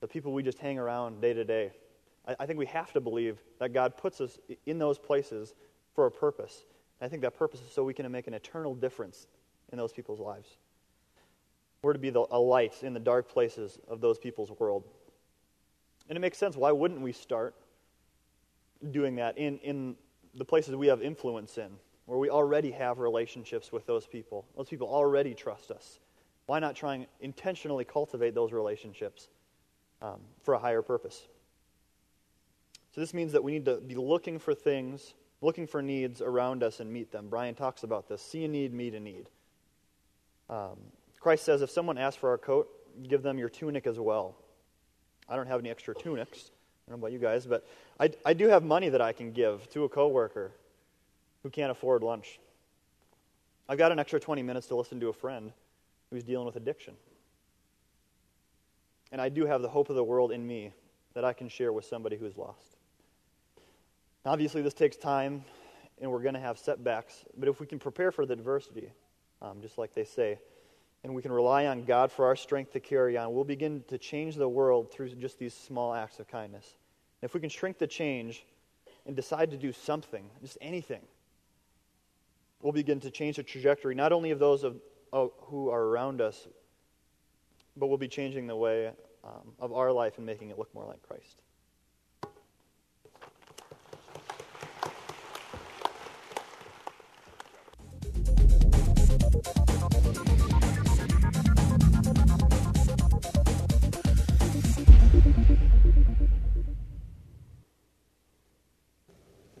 [0.00, 1.72] the people we just hang around day to day.
[2.26, 5.54] I, think we have to believe that God puts us in those places
[5.94, 6.64] for a purpose.
[7.00, 9.26] And I think that purpose is so we can make an eternal difference
[9.72, 10.56] in those people's lives.
[11.82, 14.84] We're to be the, a light in the dark places of those people's world.
[16.08, 16.56] And it makes sense.
[16.56, 17.56] Why wouldn't we start
[18.90, 19.96] doing that in, in
[20.34, 21.68] the places we have influence in,
[22.06, 24.46] where we already have relationships with those people?
[24.56, 25.98] Those people already trust us.
[26.48, 29.28] Why not try and intentionally cultivate those relationships
[30.00, 31.28] um, for a higher purpose?
[32.94, 36.62] So, this means that we need to be looking for things, looking for needs around
[36.62, 37.26] us and meet them.
[37.28, 39.28] Brian talks about this see a need, meet a need.
[40.48, 40.78] Um,
[41.20, 42.70] Christ says if someone asks for our coat,
[43.06, 44.34] give them your tunic as well.
[45.28, 46.50] I don't have any extra tunics.
[46.86, 47.68] I don't know about you guys, but
[48.00, 50.52] I, I do have money that I can give to a coworker
[51.42, 52.40] who can't afford lunch.
[53.68, 55.52] I've got an extra 20 minutes to listen to a friend
[56.10, 56.94] who's dealing with addiction.
[59.12, 60.72] And I do have the hope of the world in me
[61.14, 62.76] that I can share with somebody who is lost.
[64.24, 65.44] Obviously, this takes time,
[66.00, 68.92] and we're going to have setbacks, but if we can prepare for the adversity,
[69.40, 70.38] um, just like they say,
[71.04, 73.98] and we can rely on God for our strength to carry on, we'll begin to
[73.98, 76.76] change the world through just these small acts of kindness.
[77.22, 78.44] And if we can shrink the change
[79.06, 81.02] and decide to do something, just anything,
[82.60, 84.76] we'll begin to change the trajectory, not only of those of
[85.12, 86.48] who are around us,
[87.76, 88.92] but we'll be changing the way
[89.24, 91.42] um, of our life and making it look more like Christ.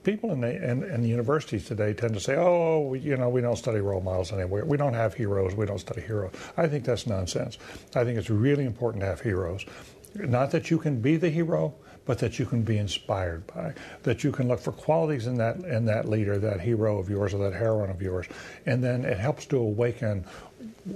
[0.08, 3.42] People in the, in, in universities today tend to say, oh, we, you know, we
[3.42, 4.64] don't study role models anywhere.
[4.64, 5.54] We don't have heroes.
[5.54, 6.32] We don't study heroes.
[6.56, 7.58] I think that's nonsense.
[7.94, 9.66] I think it's really important to have heroes.
[10.14, 11.74] Not that you can be the hero,
[12.06, 15.56] but that you can be inspired by, that you can look for qualities in that
[15.58, 18.26] in that leader, that hero of yours or that heroine of yours,
[18.64, 20.24] and then it helps to awaken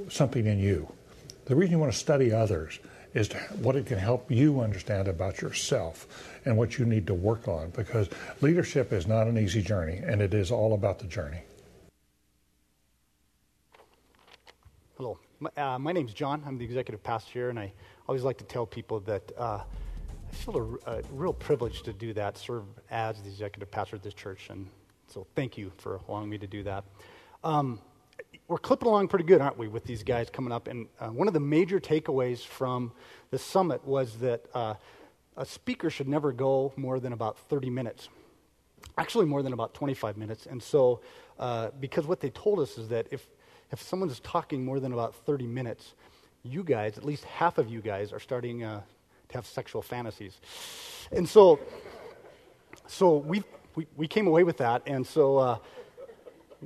[0.08, 0.90] something in you.
[1.44, 2.78] The reason you want to study others
[3.14, 6.06] is what it can help you understand about yourself
[6.44, 8.08] and what you need to work on because
[8.40, 11.42] leadership is not an easy journey and it is all about the journey.
[14.96, 16.42] Hello, my, uh, my John.
[16.46, 17.72] I'm the executive pastor here, and I
[18.08, 19.60] always like to tell people that uh,
[20.30, 24.02] I feel a, a, real privilege to do that, serve as the executive pastor of
[24.02, 24.68] this church, and
[25.08, 26.84] so thank you for allowing me to do that.
[27.42, 27.80] Um,
[28.48, 30.68] we're clipping along pretty good, aren't we, with these guys coming up?
[30.68, 32.92] And uh, one of the major takeaways from
[33.30, 34.74] the summit was that uh,
[35.36, 38.08] a speaker should never go more than about 30 minutes.
[38.98, 40.46] Actually, more than about 25 minutes.
[40.46, 41.00] And so,
[41.38, 43.26] uh, because what they told us is that if,
[43.70, 45.94] if someone is talking more than about 30 minutes,
[46.42, 48.82] you guys, at least half of you guys, are starting uh,
[49.28, 50.40] to have sexual fantasies.
[51.12, 51.60] And so,
[52.86, 53.44] so we,
[53.76, 54.82] we, we came away with that.
[54.86, 55.58] And so, uh,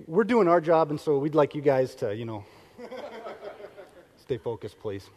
[0.06, 2.44] we're doing our job, and so we'd like you guys to, you know,
[4.18, 5.08] stay focused, please.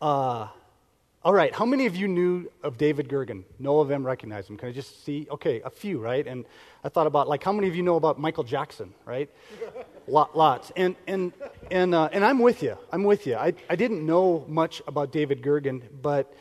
[0.00, 0.48] Uh,
[1.24, 3.44] all right, how many of you knew of David Gergen?
[3.58, 4.56] No of them recognize him.
[4.56, 5.26] Can I just see?
[5.30, 6.26] Okay, a few, right?
[6.26, 6.44] And
[6.82, 9.28] I thought about, like, how many of you know about Michael Jackson, right?
[10.08, 10.72] Lot, lots.
[10.76, 11.32] And, and,
[11.70, 12.78] and, uh, and I'm with you.
[12.92, 13.36] I'm with you.
[13.36, 16.32] I, I didn't know much about David Gergen, but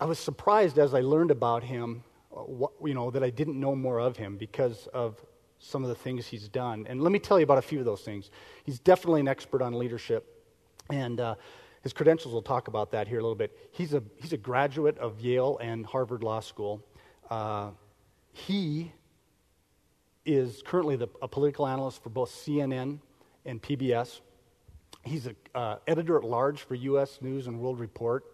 [0.00, 3.58] I was surprised as I learned about him, uh, what, you know, that I didn't
[3.58, 5.16] know more of him because of
[5.64, 6.86] some of the things he's done.
[6.88, 8.30] And let me tell you about a few of those things.
[8.64, 10.44] He's definitely an expert on leadership,
[10.90, 11.34] and uh,
[11.82, 13.56] his credentials will talk about that here a little bit.
[13.72, 16.84] He's a, he's a graduate of Yale and Harvard Law School.
[17.30, 17.70] Uh,
[18.32, 18.92] he
[20.26, 22.98] is currently the, a political analyst for both CNN
[23.44, 24.20] and PBS.
[25.02, 27.18] He's an uh, editor at large for U.S.
[27.20, 28.24] News and World Report.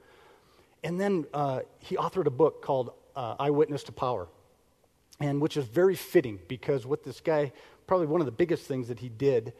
[0.84, 4.28] And then uh, he authored a book called uh, Eyewitness to Power
[5.20, 7.52] and which is very fitting because what this guy,
[7.86, 9.52] probably one of the biggest things that he did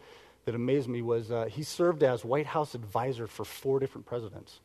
[0.47, 4.61] that amazed me was uh, he served as White House advisor for four different presidents.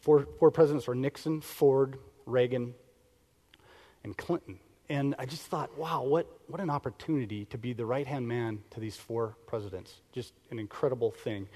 [0.00, 2.74] Four, four presidents were Nixon, Ford, Reagan,
[4.02, 4.58] and Clinton.
[4.88, 8.60] And I just thought, wow, what, what an opportunity to be the right hand man
[8.70, 9.94] to these four presidents.
[10.12, 11.48] Just an incredible thing.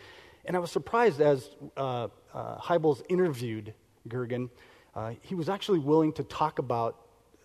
[0.46, 3.74] And I was surprised as uh, uh, Hybels interviewed
[4.08, 4.48] Gergen,
[4.94, 6.96] uh, he was actually willing to talk about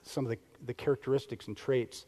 [0.04, 2.06] some of the the characteristics and traits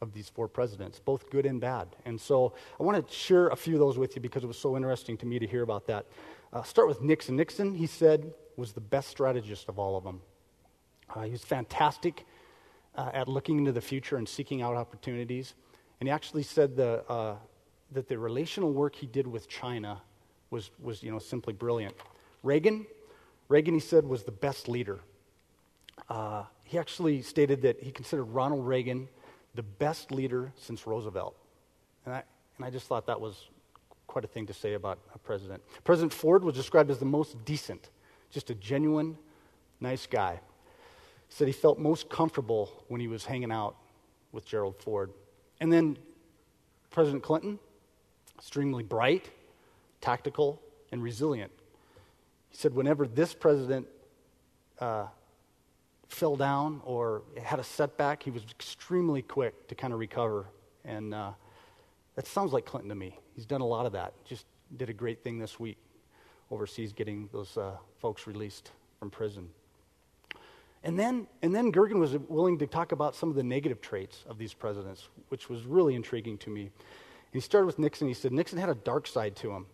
[0.00, 1.88] of these four presidents, both good and bad.
[2.04, 4.58] And so I want to share a few of those with you because it was
[4.58, 6.06] so interesting to me to hear about that.
[6.52, 7.36] Uh, start with Nixon.
[7.36, 10.20] Nixon, he said, was the best strategist of all of them.
[11.14, 12.26] Uh, he was fantastic
[12.96, 15.54] uh, at looking into the future and seeking out opportunities.
[16.00, 17.36] And he actually said the, uh,
[17.92, 20.00] that the relational work he did with China
[20.50, 21.94] was, was you know, simply brilliant.
[22.42, 22.86] Reagan,
[23.48, 25.00] Reagan, he said, was the best leader.
[26.68, 29.08] He actually stated that he considered Ronald Reagan
[29.54, 31.34] the best leader since Roosevelt.
[32.04, 32.22] And I,
[32.58, 33.48] and I just thought that was
[34.06, 35.62] quite a thing to say about a president.
[35.82, 37.88] President Ford was described as the most decent,
[38.30, 39.16] just a genuine,
[39.80, 40.40] nice guy.
[41.28, 43.74] He said he felt most comfortable when he was hanging out
[44.32, 45.10] with Gerald Ford.
[45.60, 45.96] And then
[46.90, 47.58] President Clinton,
[48.36, 49.30] extremely bright,
[50.02, 50.60] tactical,
[50.92, 51.50] and resilient.
[52.50, 53.86] He said whenever this president
[54.78, 55.06] uh,
[56.08, 60.46] fell down or had a setback, he was extremely quick to kind of recover.
[60.84, 61.30] And uh,
[62.16, 63.18] that sounds like Clinton to me.
[63.34, 64.12] He's done a lot of that.
[64.24, 65.78] Just did a great thing this week
[66.50, 69.48] overseas getting those uh, folks released from prison.
[70.84, 74.24] And then, and then Gergen was willing to talk about some of the negative traits
[74.28, 76.62] of these presidents, which was really intriguing to me.
[76.62, 76.70] And
[77.32, 78.08] he started with Nixon.
[78.08, 79.66] He said Nixon had a dark side to him.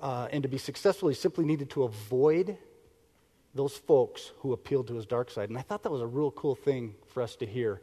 [0.00, 2.56] Uh, and to be successful, he simply needed to avoid
[3.54, 5.48] those folks who appealed to his dark side.
[5.48, 7.80] And I thought that was a real cool thing for us to hear.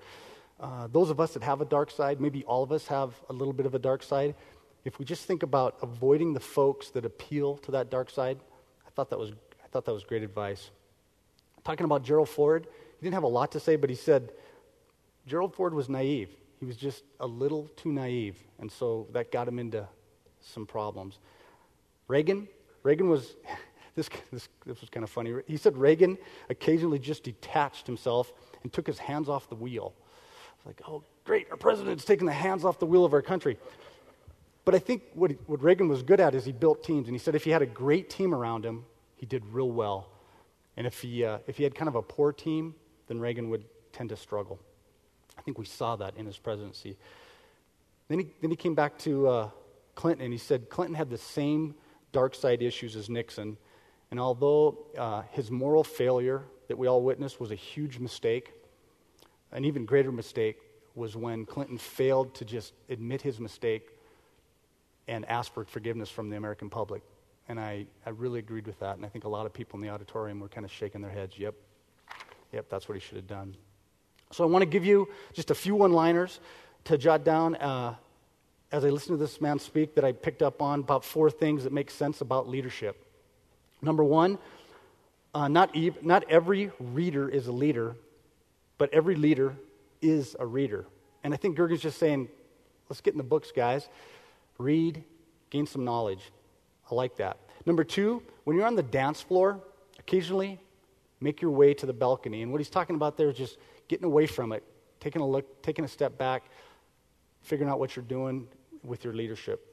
[0.59, 3.33] Uh, those of us that have a dark side, maybe all of us have a
[3.33, 4.33] little bit of a dark side.
[4.85, 8.39] If we just think about avoiding the folks that appeal to that dark side,
[8.85, 9.31] I thought that was,
[9.63, 10.69] I thought that was great advice.
[11.63, 12.65] Talking about Gerald Ford,
[12.99, 14.31] he didn't have a lot to say, but he said
[15.27, 16.29] Gerald Ford was naive.
[16.59, 19.85] He was just a little too naive, and so that got him into
[20.41, 21.19] some problems.
[22.07, 22.47] Reagan,
[22.83, 23.35] Reagan was
[23.97, 25.33] this, this, this was kind of funny.
[25.47, 26.17] He said Reagan
[26.49, 28.31] occasionally just detached himself
[28.61, 29.93] and took his hands off the wheel.
[30.55, 33.57] It's like, oh, great, our president's taking the hands off the wheel of our country.
[34.65, 37.07] But I think what, what Reagan was good at is he built teams.
[37.07, 40.09] And he said if he had a great team around him, he did real well.
[40.77, 42.75] And if he, uh, if he had kind of a poor team,
[43.07, 44.59] then Reagan would tend to struggle.
[45.37, 46.97] I think we saw that in his presidency.
[48.09, 49.49] Then he, then he came back to uh,
[49.95, 51.73] Clinton and he said Clinton had the same
[52.11, 53.57] dark side issues as Nixon,
[54.11, 58.53] and although uh, his moral failure that we all witnessed was a huge mistake,
[59.51, 60.57] an even greater mistake
[60.95, 63.89] was when Clinton failed to just admit his mistake
[65.07, 67.01] and ask for forgiveness from the American public.
[67.49, 68.97] And I, I really agreed with that.
[68.97, 71.11] And I think a lot of people in the auditorium were kind of shaking their
[71.11, 71.37] heads.
[71.37, 71.55] Yep,
[72.51, 73.55] yep, that's what he should have done.
[74.31, 76.39] So I want to give you just a few one liners
[76.85, 77.95] to jot down uh,
[78.71, 81.63] as I listen to this man speak that I picked up on about four things
[81.63, 83.06] that make sense about leadership.
[83.81, 84.37] Number one,
[85.33, 87.95] uh, not, not every reader is a leader,
[88.77, 89.55] but every leader
[90.01, 90.85] is a reader.
[91.23, 92.29] And I think Gergen's just saying,
[92.89, 93.89] let's get in the books, guys.
[94.57, 95.03] Read,
[95.49, 96.31] gain some knowledge.
[96.89, 97.37] I like that.
[97.65, 99.59] Number two, when you're on the dance floor,
[99.99, 100.59] occasionally
[101.19, 102.41] make your way to the balcony.
[102.43, 104.63] And what he's talking about there is just getting away from it,
[104.99, 106.43] taking a look, taking a step back,
[107.41, 108.47] figuring out what you're doing
[108.83, 109.66] with your leadership.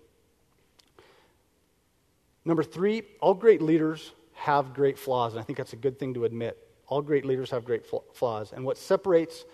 [2.44, 6.14] Number three, all great leaders have great flaws, and I think that's a good thing
[6.14, 6.58] to admit.
[6.86, 9.44] All great leaders have great flaws, and what separates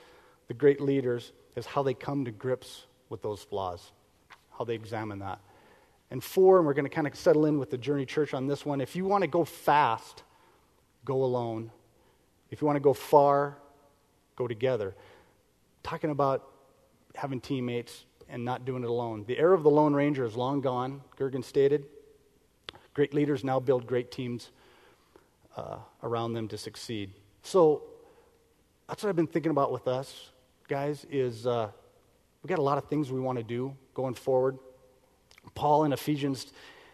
[0.48, 3.92] the great leaders is how they come to grips with those flaws,
[4.59, 5.38] how they examine that.
[6.11, 8.48] And four, and we're going to kind of settle in with the Journey Church on
[8.48, 8.81] this one.
[8.81, 10.24] If you want to go fast,
[11.05, 11.70] go alone.
[12.50, 13.59] If you want to go far,
[14.35, 14.96] go together.
[15.85, 16.48] Talking about
[17.14, 19.24] having teammates and not doing it alone.
[19.26, 21.87] The era of the Lone Ranger is long gone, Gergen stated.
[23.00, 24.50] Great leaders now build great teams
[25.56, 27.10] uh, around them to succeed.
[27.42, 27.84] So
[28.86, 30.28] that's what I've been thinking about with us,
[30.68, 31.70] guys, is uh,
[32.42, 34.58] we've got a lot of things we want to do going forward.
[35.54, 36.52] Paul in Ephesians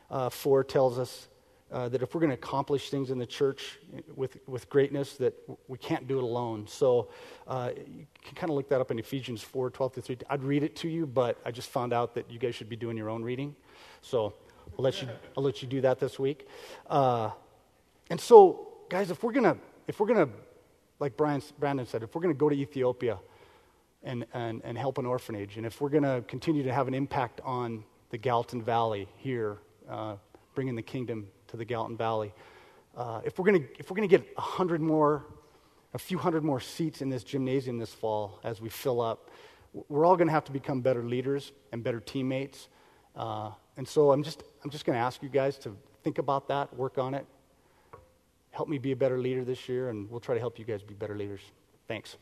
[0.09, 1.27] uh, 4 tells us
[1.73, 3.81] uh, that if we're going to accomplish things in the church
[4.15, 5.35] with, with greatness, that
[5.67, 6.69] we can't do it alone.
[6.69, 7.09] So
[7.49, 10.19] uh, you can kind of look that up in Ephesians 4 12 to 3.
[10.31, 12.77] I'd read it to you, but I just found out that you guys should be
[12.77, 13.57] doing your own reading.
[14.03, 14.35] So
[14.79, 16.47] I'll let you, I'll let you do that this week.
[16.89, 17.31] Uh,
[18.11, 19.59] and so, guys, if we're going to,
[19.89, 20.29] if we're to,
[21.01, 23.19] like Brian, Brandon said, if we're going to go to Ethiopia
[24.03, 26.95] and, and, and help an orphanage, and if we're going to continue to have an
[26.95, 29.59] impact on the Gallatin Valley here,
[29.89, 30.17] uh,
[30.55, 32.33] bringing the kingdom to the Gallatin Valley,
[32.97, 35.27] uh, if we're to if we're to get a hundred more,
[35.93, 39.31] a few hundred more seats in this gymnasium this fall as we fill up,
[39.89, 42.69] we're all going to have to become better leaders and better teammates.
[43.15, 46.49] Uh, and so I'm just, I'm just going to ask you guys to think about
[46.49, 47.27] that, work on it.
[48.51, 50.83] Help me be a better leader this year, and we'll try to help you guys
[50.83, 51.43] be better leaders.
[51.87, 52.17] Thanks.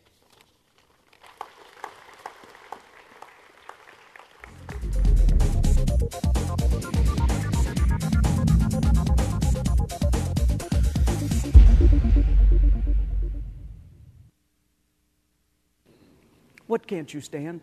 [16.66, 17.60] What can't you stand?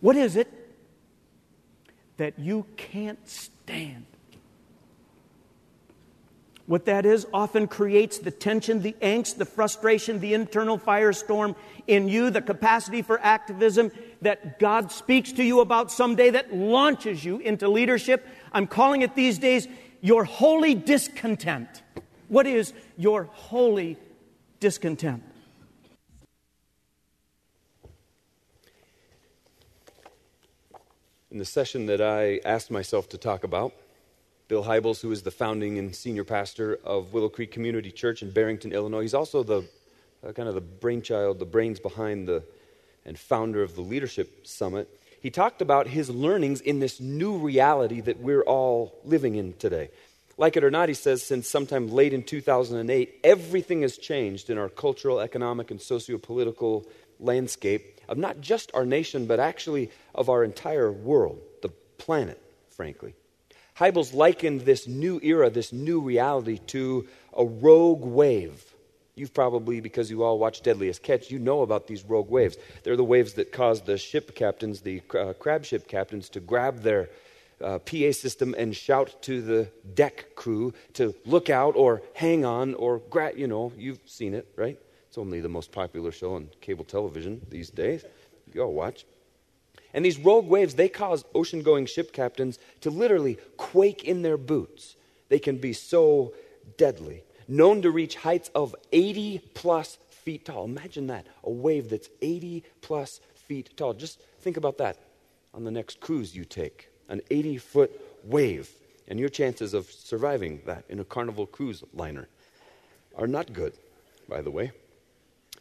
[0.00, 0.69] What is it
[2.20, 4.04] that you can't stand?
[6.66, 11.56] What that is often creates the tension, the angst, the frustration, the internal firestorm
[11.86, 13.90] in you, the capacity for activism
[14.20, 18.28] that God speaks to you about someday that launches you into leadership.
[18.52, 19.66] I'm calling it these days
[20.02, 21.82] your holy discontent.
[22.28, 23.96] What is your holy
[24.60, 25.22] discontent?
[31.30, 33.72] In the session that I asked myself to talk about,
[34.48, 38.32] Bill Hybels, who is the founding and senior pastor of Willow Creek Community Church in
[38.32, 39.02] Barrington, Illinois.
[39.02, 39.64] He's also the
[40.26, 42.42] uh, kind of the brainchild, the brains behind the
[43.06, 44.88] and founder of the Leadership Summit.
[45.22, 49.90] He talked about his learnings in this new reality that we're all living in today.
[50.36, 54.58] Like it or not, he says, since sometime late in 2008, everything has changed in
[54.58, 56.88] our cultural, economic, and socio political
[57.20, 61.68] landscape of not just our nation, but actually of our entire world, the
[61.98, 62.40] planet,
[62.70, 63.14] frankly.
[63.78, 67.06] Hybels likened this new era, this new reality, to
[67.36, 68.62] a rogue wave.
[69.14, 72.56] You've probably, because you all watch Deadliest Catch, you know about these rogue waves.
[72.82, 76.82] They're the waves that cause the ship captains, the uh, crab ship captains, to grab
[76.82, 77.08] their
[77.62, 82.74] uh, PA system and shout to the deck crew to look out or hang on
[82.74, 84.78] or, gra- you know, you've seen it, right?
[85.10, 88.04] It's only the most popular show on cable television these days.
[88.54, 89.06] You all watch.
[89.92, 94.36] And these rogue waves, they cause ocean going ship captains to literally quake in their
[94.36, 94.94] boots.
[95.28, 96.32] They can be so
[96.76, 100.64] deadly, known to reach heights of 80 plus feet tall.
[100.66, 103.94] Imagine that a wave that's 80 plus feet tall.
[103.94, 104.96] Just think about that
[105.52, 107.90] on the next cruise you take an 80 foot
[108.22, 108.70] wave.
[109.08, 112.28] And your chances of surviving that in a carnival cruise liner
[113.16, 113.72] are not good,
[114.28, 114.70] by the way.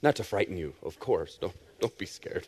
[0.01, 1.37] Not to frighten you, of course.
[1.39, 2.47] Don't, don't be scared.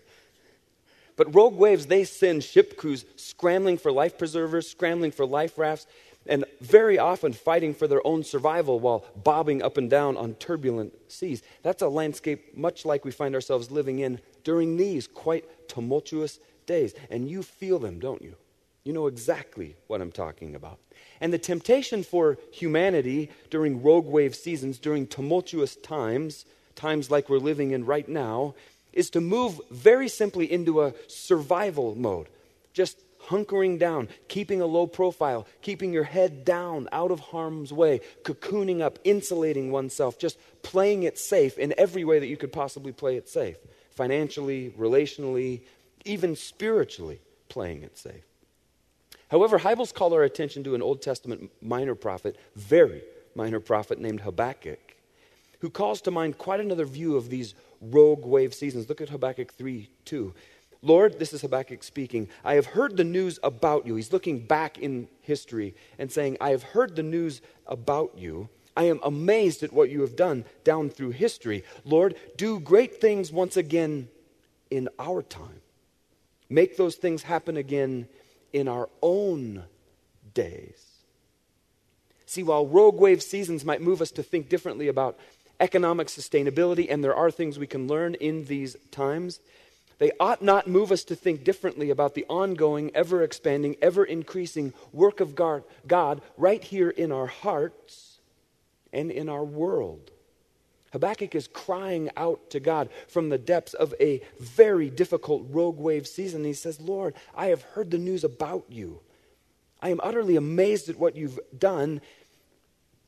[1.16, 5.86] But rogue waves, they send ship crews scrambling for life preservers, scrambling for life rafts,
[6.28, 10.94] and very often fighting for their own survival while bobbing up and down on turbulent
[11.12, 11.42] seas.
[11.64, 16.94] That's a landscape much like we find ourselves living in during these quite tumultuous days.
[17.10, 18.36] And you feel them, don't you?
[18.84, 20.80] You know exactly what I'm talking about.
[21.20, 26.46] And the temptation for humanity during rogue wave seasons, during tumultuous times,
[26.82, 28.56] times like we're living in right now,
[28.92, 32.28] is to move very simply into a survival mode.
[32.74, 38.02] Just hunkering down, keeping a low profile, keeping your head down, out of harm's way,
[38.24, 42.92] cocooning up, insulating oneself, just playing it safe in every way that you could possibly
[42.92, 43.58] play it safe
[43.92, 45.62] financially, relationally,
[46.06, 47.20] even spiritually,
[47.50, 48.26] playing it safe.
[49.30, 53.04] However, Hybels called our attention to an Old Testament minor prophet, very
[53.36, 54.91] minor prophet named Habakkuk,
[55.62, 58.90] who calls to mind quite another view of these rogue wave seasons.
[58.90, 60.34] Look at Habakkuk 3 2.
[60.84, 62.28] Lord, this is Habakkuk speaking.
[62.44, 63.96] I have heard the news about you.
[63.96, 68.50] He's looking back in history and saying, I have heard the news about you.
[68.76, 71.64] I am amazed at what you have done down through history.
[71.86, 74.10] Lord, do great things once again
[74.72, 75.62] in our time.
[76.50, 78.08] Make those things happen again
[78.52, 79.66] in our own
[80.34, 80.92] days.
[82.26, 85.20] See, while rogue wave seasons might move us to think differently about
[85.62, 89.40] economic sustainability, and there are things we can learn in these times,
[90.00, 94.74] they ought not move us to think differently about the ongoing, ever expanding, ever increasing
[94.92, 98.20] work of God right here in our hearts
[98.92, 100.10] and in our world.
[100.92, 106.08] Habakkuk is crying out to God from the depths of a very difficult rogue wave
[106.08, 106.44] season.
[106.44, 109.02] He says, Lord, I have heard the news about you.
[109.82, 112.02] I am utterly amazed at what you've done,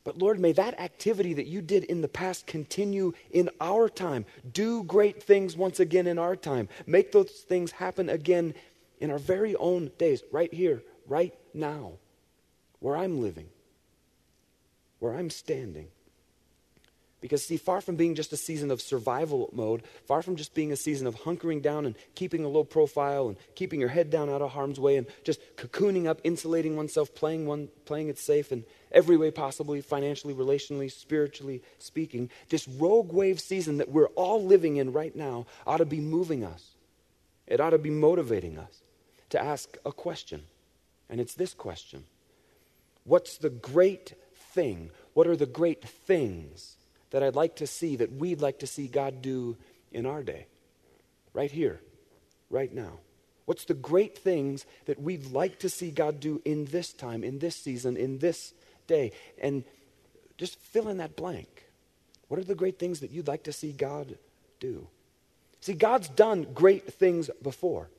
[0.03, 4.25] but Lord, may that activity that you did in the past continue in our time.
[4.51, 6.67] Do great things once again in our time.
[6.85, 8.53] Make those things happen again
[8.99, 11.93] in our very own days, right here, right now,
[12.79, 13.47] where I'm living,
[14.99, 15.87] where I'm standing.
[17.19, 20.73] Because, see, far from being just a season of survival mode, far from just being
[20.73, 24.29] a season of hunkering down and keeping a low profile and keeping your head down
[24.29, 28.51] out of harm's way and just cocooning up, insulating oneself, playing, one, playing it safe
[28.51, 34.43] in every way possibly, financially, relationally, spiritually speaking, this rogue wave season that we're all
[34.43, 36.71] living in right now ought to be moving us.
[37.47, 38.81] It ought to be motivating us
[39.29, 40.43] to ask a question.
[41.09, 42.05] And it's this question
[43.03, 44.13] What's the great
[44.53, 44.91] thing?
[45.13, 46.77] What are the great things?
[47.13, 49.55] that I'd like to see, that we'd like to see God do
[49.91, 50.47] in our day,
[51.31, 51.79] right here,
[52.49, 52.99] right now?
[53.45, 57.37] What's the great things that we'd like to see God do in this time, in
[57.37, 58.53] this season, in this
[58.87, 59.11] day?
[59.41, 59.63] And
[60.37, 61.65] just fill in that blank.
[62.27, 64.17] What are the great things that you'd like to see God
[64.59, 64.87] do?
[65.61, 67.89] See, God's done great things before.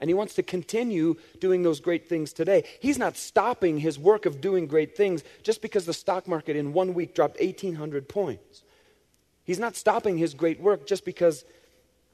[0.00, 2.64] And he wants to continue doing those great things today.
[2.80, 6.72] He's not stopping his work of doing great things just because the stock market in
[6.72, 8.62] one week dropped 1,800 points.
[9.44, 11.44] He's not stopping his great work just because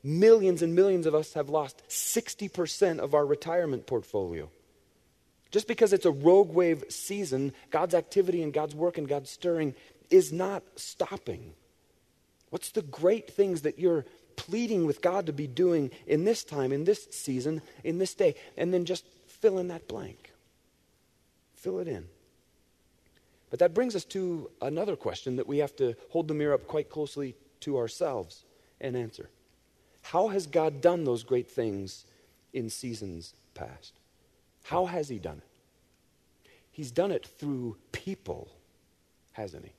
[0.05, 4.51] millions and millions of us have lost 60% of our retirement portfolio.
[5.51, 9.75] Just because it's a rogue wave season, God's activity and God's work and God's stirring
[10.11, 11.55] is not stopping.
[12.51, 14.05] What's the great things that you're
[14.37, 18.35] pleading with God to be doing in this time, in this season, in this day?
[18.57, 20.33] And then just fill in that blank.
[21.55, 22.07] Fill it in.
[23.51, 26.67] But that brings us to another question that we have to hold the mirror up
[26.67, 28.45] quite closely to ourselves
[28.81, 29.29] and answer.
[30.03, 32.07] How has God done those great things
[32.53, 34.00] in seasons past?
[34.65, 36.51] How has He done it?
[36.71, 38.49] He's done it through people,
[39.33, 39.73] hasn't He?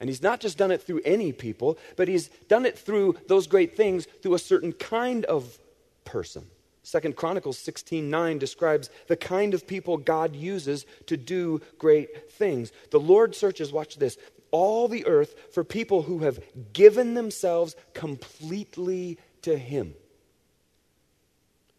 [0.00, 3.46] And He's not just done it through any people, but He's done it through those
[3.46, 5.58] great things through a certain kind of
[6.04, 6.46] person.
[6.82, 12.72] Second Chronicles 16:9 describes the kind of people God uses to do great things.
[12.90, 14.16] The Lord searches, watch this,
[14.50, 16.40] all the earth for people who have
[16.72, 19.94] given themselves completely to him.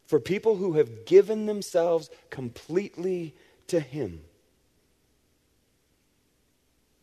[0.09, 3.35] For people who have given themselves completely
[3.67, 4.21] to him.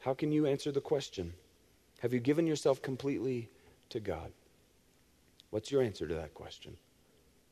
[0.00, 1.32] How can you answer the question?
[2.00, 3.48] Have you given yourself completely
[3.90, 4.32] to God?
[5.50, 6.76] What's your answer to that question?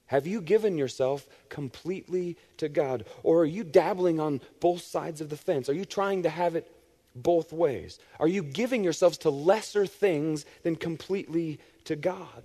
[0.07, 3.05] Have you given yourself completely to God?
[3.23, 5.69] Or are you dabbling on both sides of the fence?
[5.69, 6.69] Are you trying to have it
[7.15, 8.01] both ways?
[8.19, 12.43] Are you giving yourselves to lesser things than completely to God?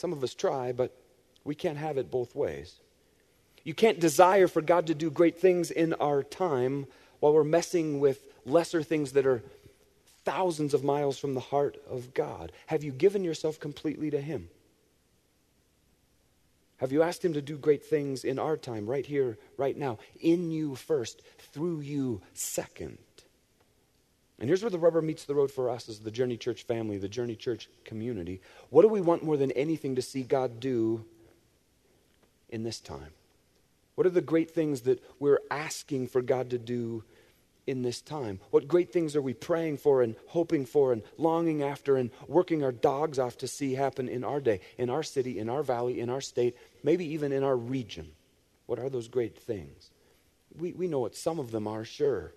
[0.00, 0.96] Some of us try, but
[1.44, 2.76] we can't have it both ways.
[3.64, 6.86] You can't desire for God to do great things in our time
[7.20, 9.42] while we're messing with lesser things that are
[10.24, 12.50] thousands of miles from the heart of God.
[12.68, 14.48] Have you given yourself completely to Him?
[16.78, 19.98] Have you asked Him to do great things in our time, right here, right now,
[20.18, 21.20] in you first,
[21.52, 22.96] through you second?
[24.40, 26.96] And here's where the rubber meets the road for us as the Journey Church family,
[26.96, 28.40] the Journey Church community.
[28.70, 31.04] What do we want more than anything to see God do
[32.48, 33.12] in this time?
[33.96, 37.04] What are the great things that we're asking for God to do
[37.66, 38.40] in this time?
[38.50, 42.64] What great things are we praying for and hoping for and longing after and working
[42.64, 46.00] our dogs off to see happen in our day, in our city, in our valley,
[46.00, 48.12] in our state, maybe even in our region?
[48.64, 49.90] What are those great things?
[50.58, 52.32] We, we know what some of them are, sure.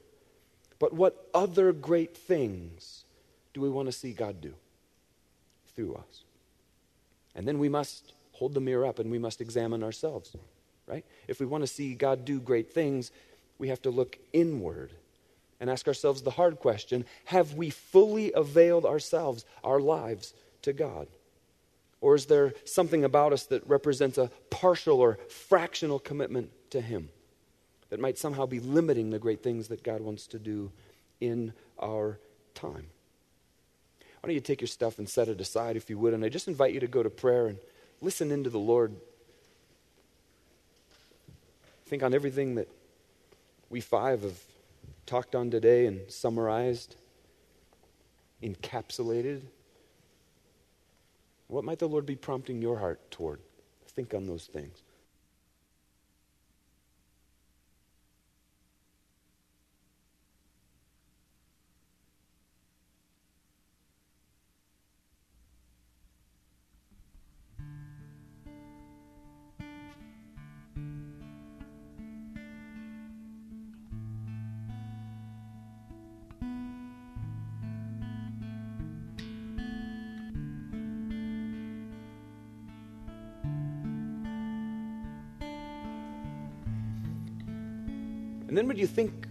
[0.84, 3.06] But what other great things
[3.54, 4.54] do we want to see God do
[5.78, 6.26] through us?
[7.34, 10.36] And then we must hold the mirror up and we must examine ourselves,
[10.86, 11.06] right?
[11.30, 13.12] If we want to see God do great things,
[13.60, 14.92] we have to look inward
[15.62, 21.08] and ask ourselves the hard question Have we fully availed ourselves, our lives, to God?
[22.02, 27.08] Or is there something about us that represents a partial or fractional commitment to Him
[27.94, 30.72] that might somehow be limiting the great things that God wants to do
[31.22, 32.18] in our
[32.56, 32.88] time?
[34.00, 36.16] Why don't you take your stuff and set it aside if you would?
[36.16, 37.60] And I just invite you to go to prayer and
[38.02, 38.96] listen into the Lord.
[41.86, 42.68] Think on everything that
[43.70, 44.40] we five have
[45.06, 46.96] talked on today and summarized,
[48.42, 49.42] encapsulated?
[51.48, 53.40] What might the Lord be prompting your heart toward?
[53.90, 54.83] Think on those things.
[88.54, 89.28] And then would you think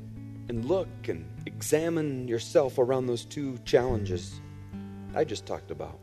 [0.49, 4.41] and look and examine yourself around those two challenges
[5.15, 6.01] I just talked about?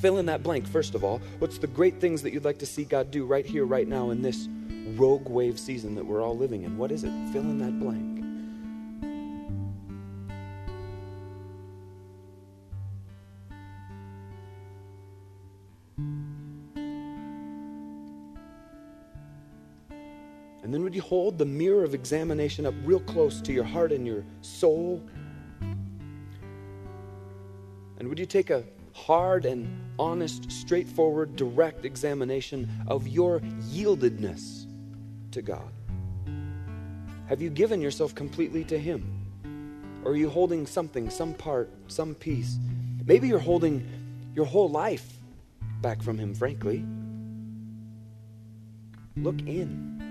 [0.00, 1.20] Fill in that blank, first of all.
[1.38, 4.10] What's the great things that you'd like to see God do right here, right now,
[4.10, 4.48] in this
[4.96, 6.76] rogue wave season that we're all living in?
[6.76, 7.12] What is it?
[7.32, 8.13] Fill in that blank.
[21.04, 25.02] Hold the mirror of examination up real close to your heart and your soul?
[27.98, 33.40] And would you take a hard and honest, straightforward, direct examination of your
[33.70, 34.66] yieldedness
[35.32, 35.70] to God?
[37.28, 39.10] Have you given yourself completely to Him?
[40.04, 42.56] Or are you holding something, some part, some piece?
[43.04, 43.86] Maybe you're holding
[44.34, 45.18] your whole life
[45.82, 46.84] back from Him, frankly.
[49.16, 50.03] Look in.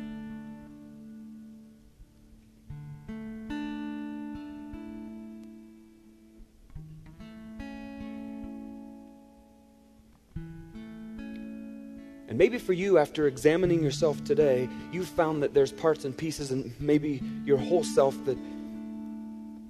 [12.27, 16.51] And maybe for you, after examining yourself today, you've found that there's parts and pieces,
[16.51, 18.37] and maybe your whole self that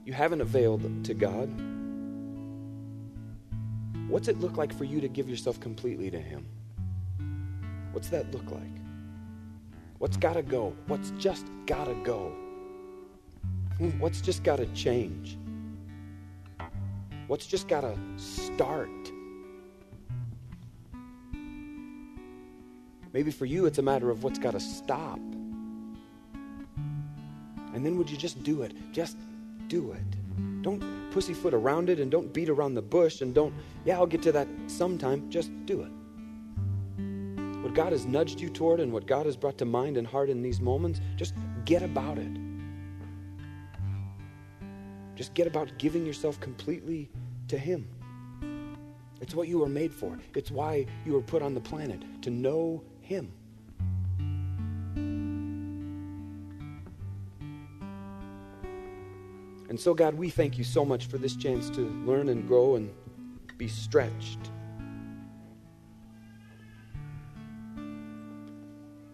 [0.05, 1.49] you haven't availed to God.
[4.07, 6.45] What's it look like for you to give yourself completely to Him?
[7.91, 8.63] What's that look like?
[9.97, 10.75] What's got to go?
[10.87, 12.33] What's just got to go?
[13.77, 15.37] Hmm, what's just got to change?
[17.27, 18.89] What's just got to start?
[23.13, 25.19] Maybe for you, it's a matter of what's got to stop.
[27.73, 28.73] And then would you just do it?
[28.91, 29.17] Just
[29.67, 30.61] do it.
[30.63, 33.53] Don't pussyfoot around it and don't beat around the bush and don't,
[33.85, 35.29] yeah, I'll get to that sometime.
[35.29, 35.91] Just do it.
[37.61, 40.29] What God has nudged you toward and what God has brought to mind and heart
[40.29, 41.35] in these moments, just
[41.65, 42.37] get about it.
[45.15, 47.09] Just get about giving yourself completely
[47.47, 47.87] to Him.
[49.21, 50.17] It's what you were made for.
[50.35, 52.83] It's why you were put on the planet to know
[53.13, 53.31] him.
[59.69, 62.75] And so, God, we thank you so much for this chance to learn and grow
[62.75, 62.91] and
[63.57, 64.37] be stretched.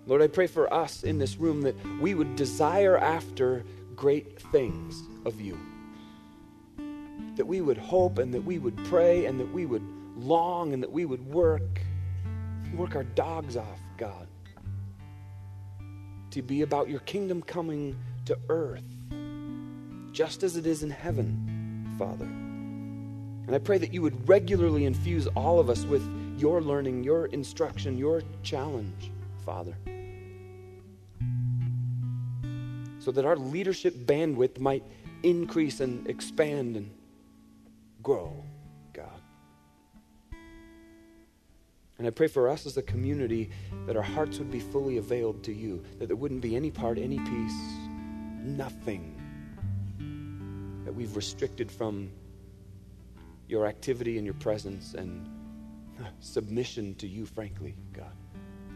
[0.05, 3.63] Lord, I pray for us in this room that we would desire after
[3.95, 5.57] great things of you.
[7.35, 9.83] That we would hope and that we would pray and that we would
[10.17, 11.79] long and that we would work
[12.79, 14.25] work our dogs off, God,
[16.31, 18.85] to be about your kingdom coming to earth,
[20.13, 22.23] just as it is in heaven, Father.
[22.23, 26.07] And I pray that you would regularly infuse all of us with
[26.37, 29.11] your learning, your instruction, your challenge,
[29.45, 29.75] Father.
[32.99, 34.83] So that our leadership bandwidth might
[35.23, 36.89] increase and expand and
[38.01, 38.41] grow.
[41.99, 43.49] And I pray for us as a community
[43.85, 46.97] that our hearts would be fully availed to you, that there wouldn't be any part,
[46.97, 47.61] any piece,
[48.41, 49.15] nothing
[50.85, 52.09] that we've restricted from
[53.49, 55.29] your activity and your presence and
[56.21, 58.13] submission to you, frankly, God.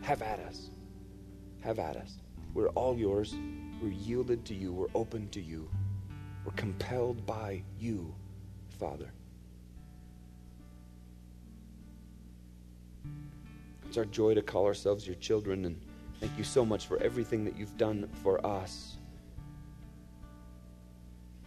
[0.02, 0.70] Have at us.
[1.62, 2.18] Have at us.
[2.54, 3.36] We're all yours.
[3.82, 4.74] We're yielded to you.
[4.74, 5.70] We're open to you.
[6.44, 8.14] We're compelled by you,
[8.80, 9.14] Father.
[13.94, 15.80] It's our joy to call ourselves your children, and
[16.20, 18.98] thank you so much for everything that you've done for us.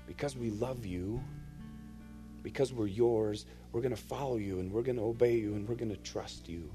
[0.06, 1.20] Because we love you,
[2.44, 5.68] because we're yours, we're going to follow you, and we're going to obey you, and
[5.68, 6.70] we're going to trust you.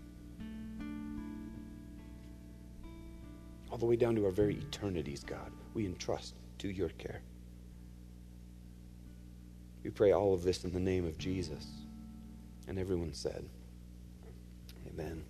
[3.71, 7.21] All the way down to our very eternities, God, we entrust to your care.
[9.85, 11.65] We pray all of this in the name of Jesus.
[12.67, 13.45] And everyone said,
[14.89, 15.23] Amen.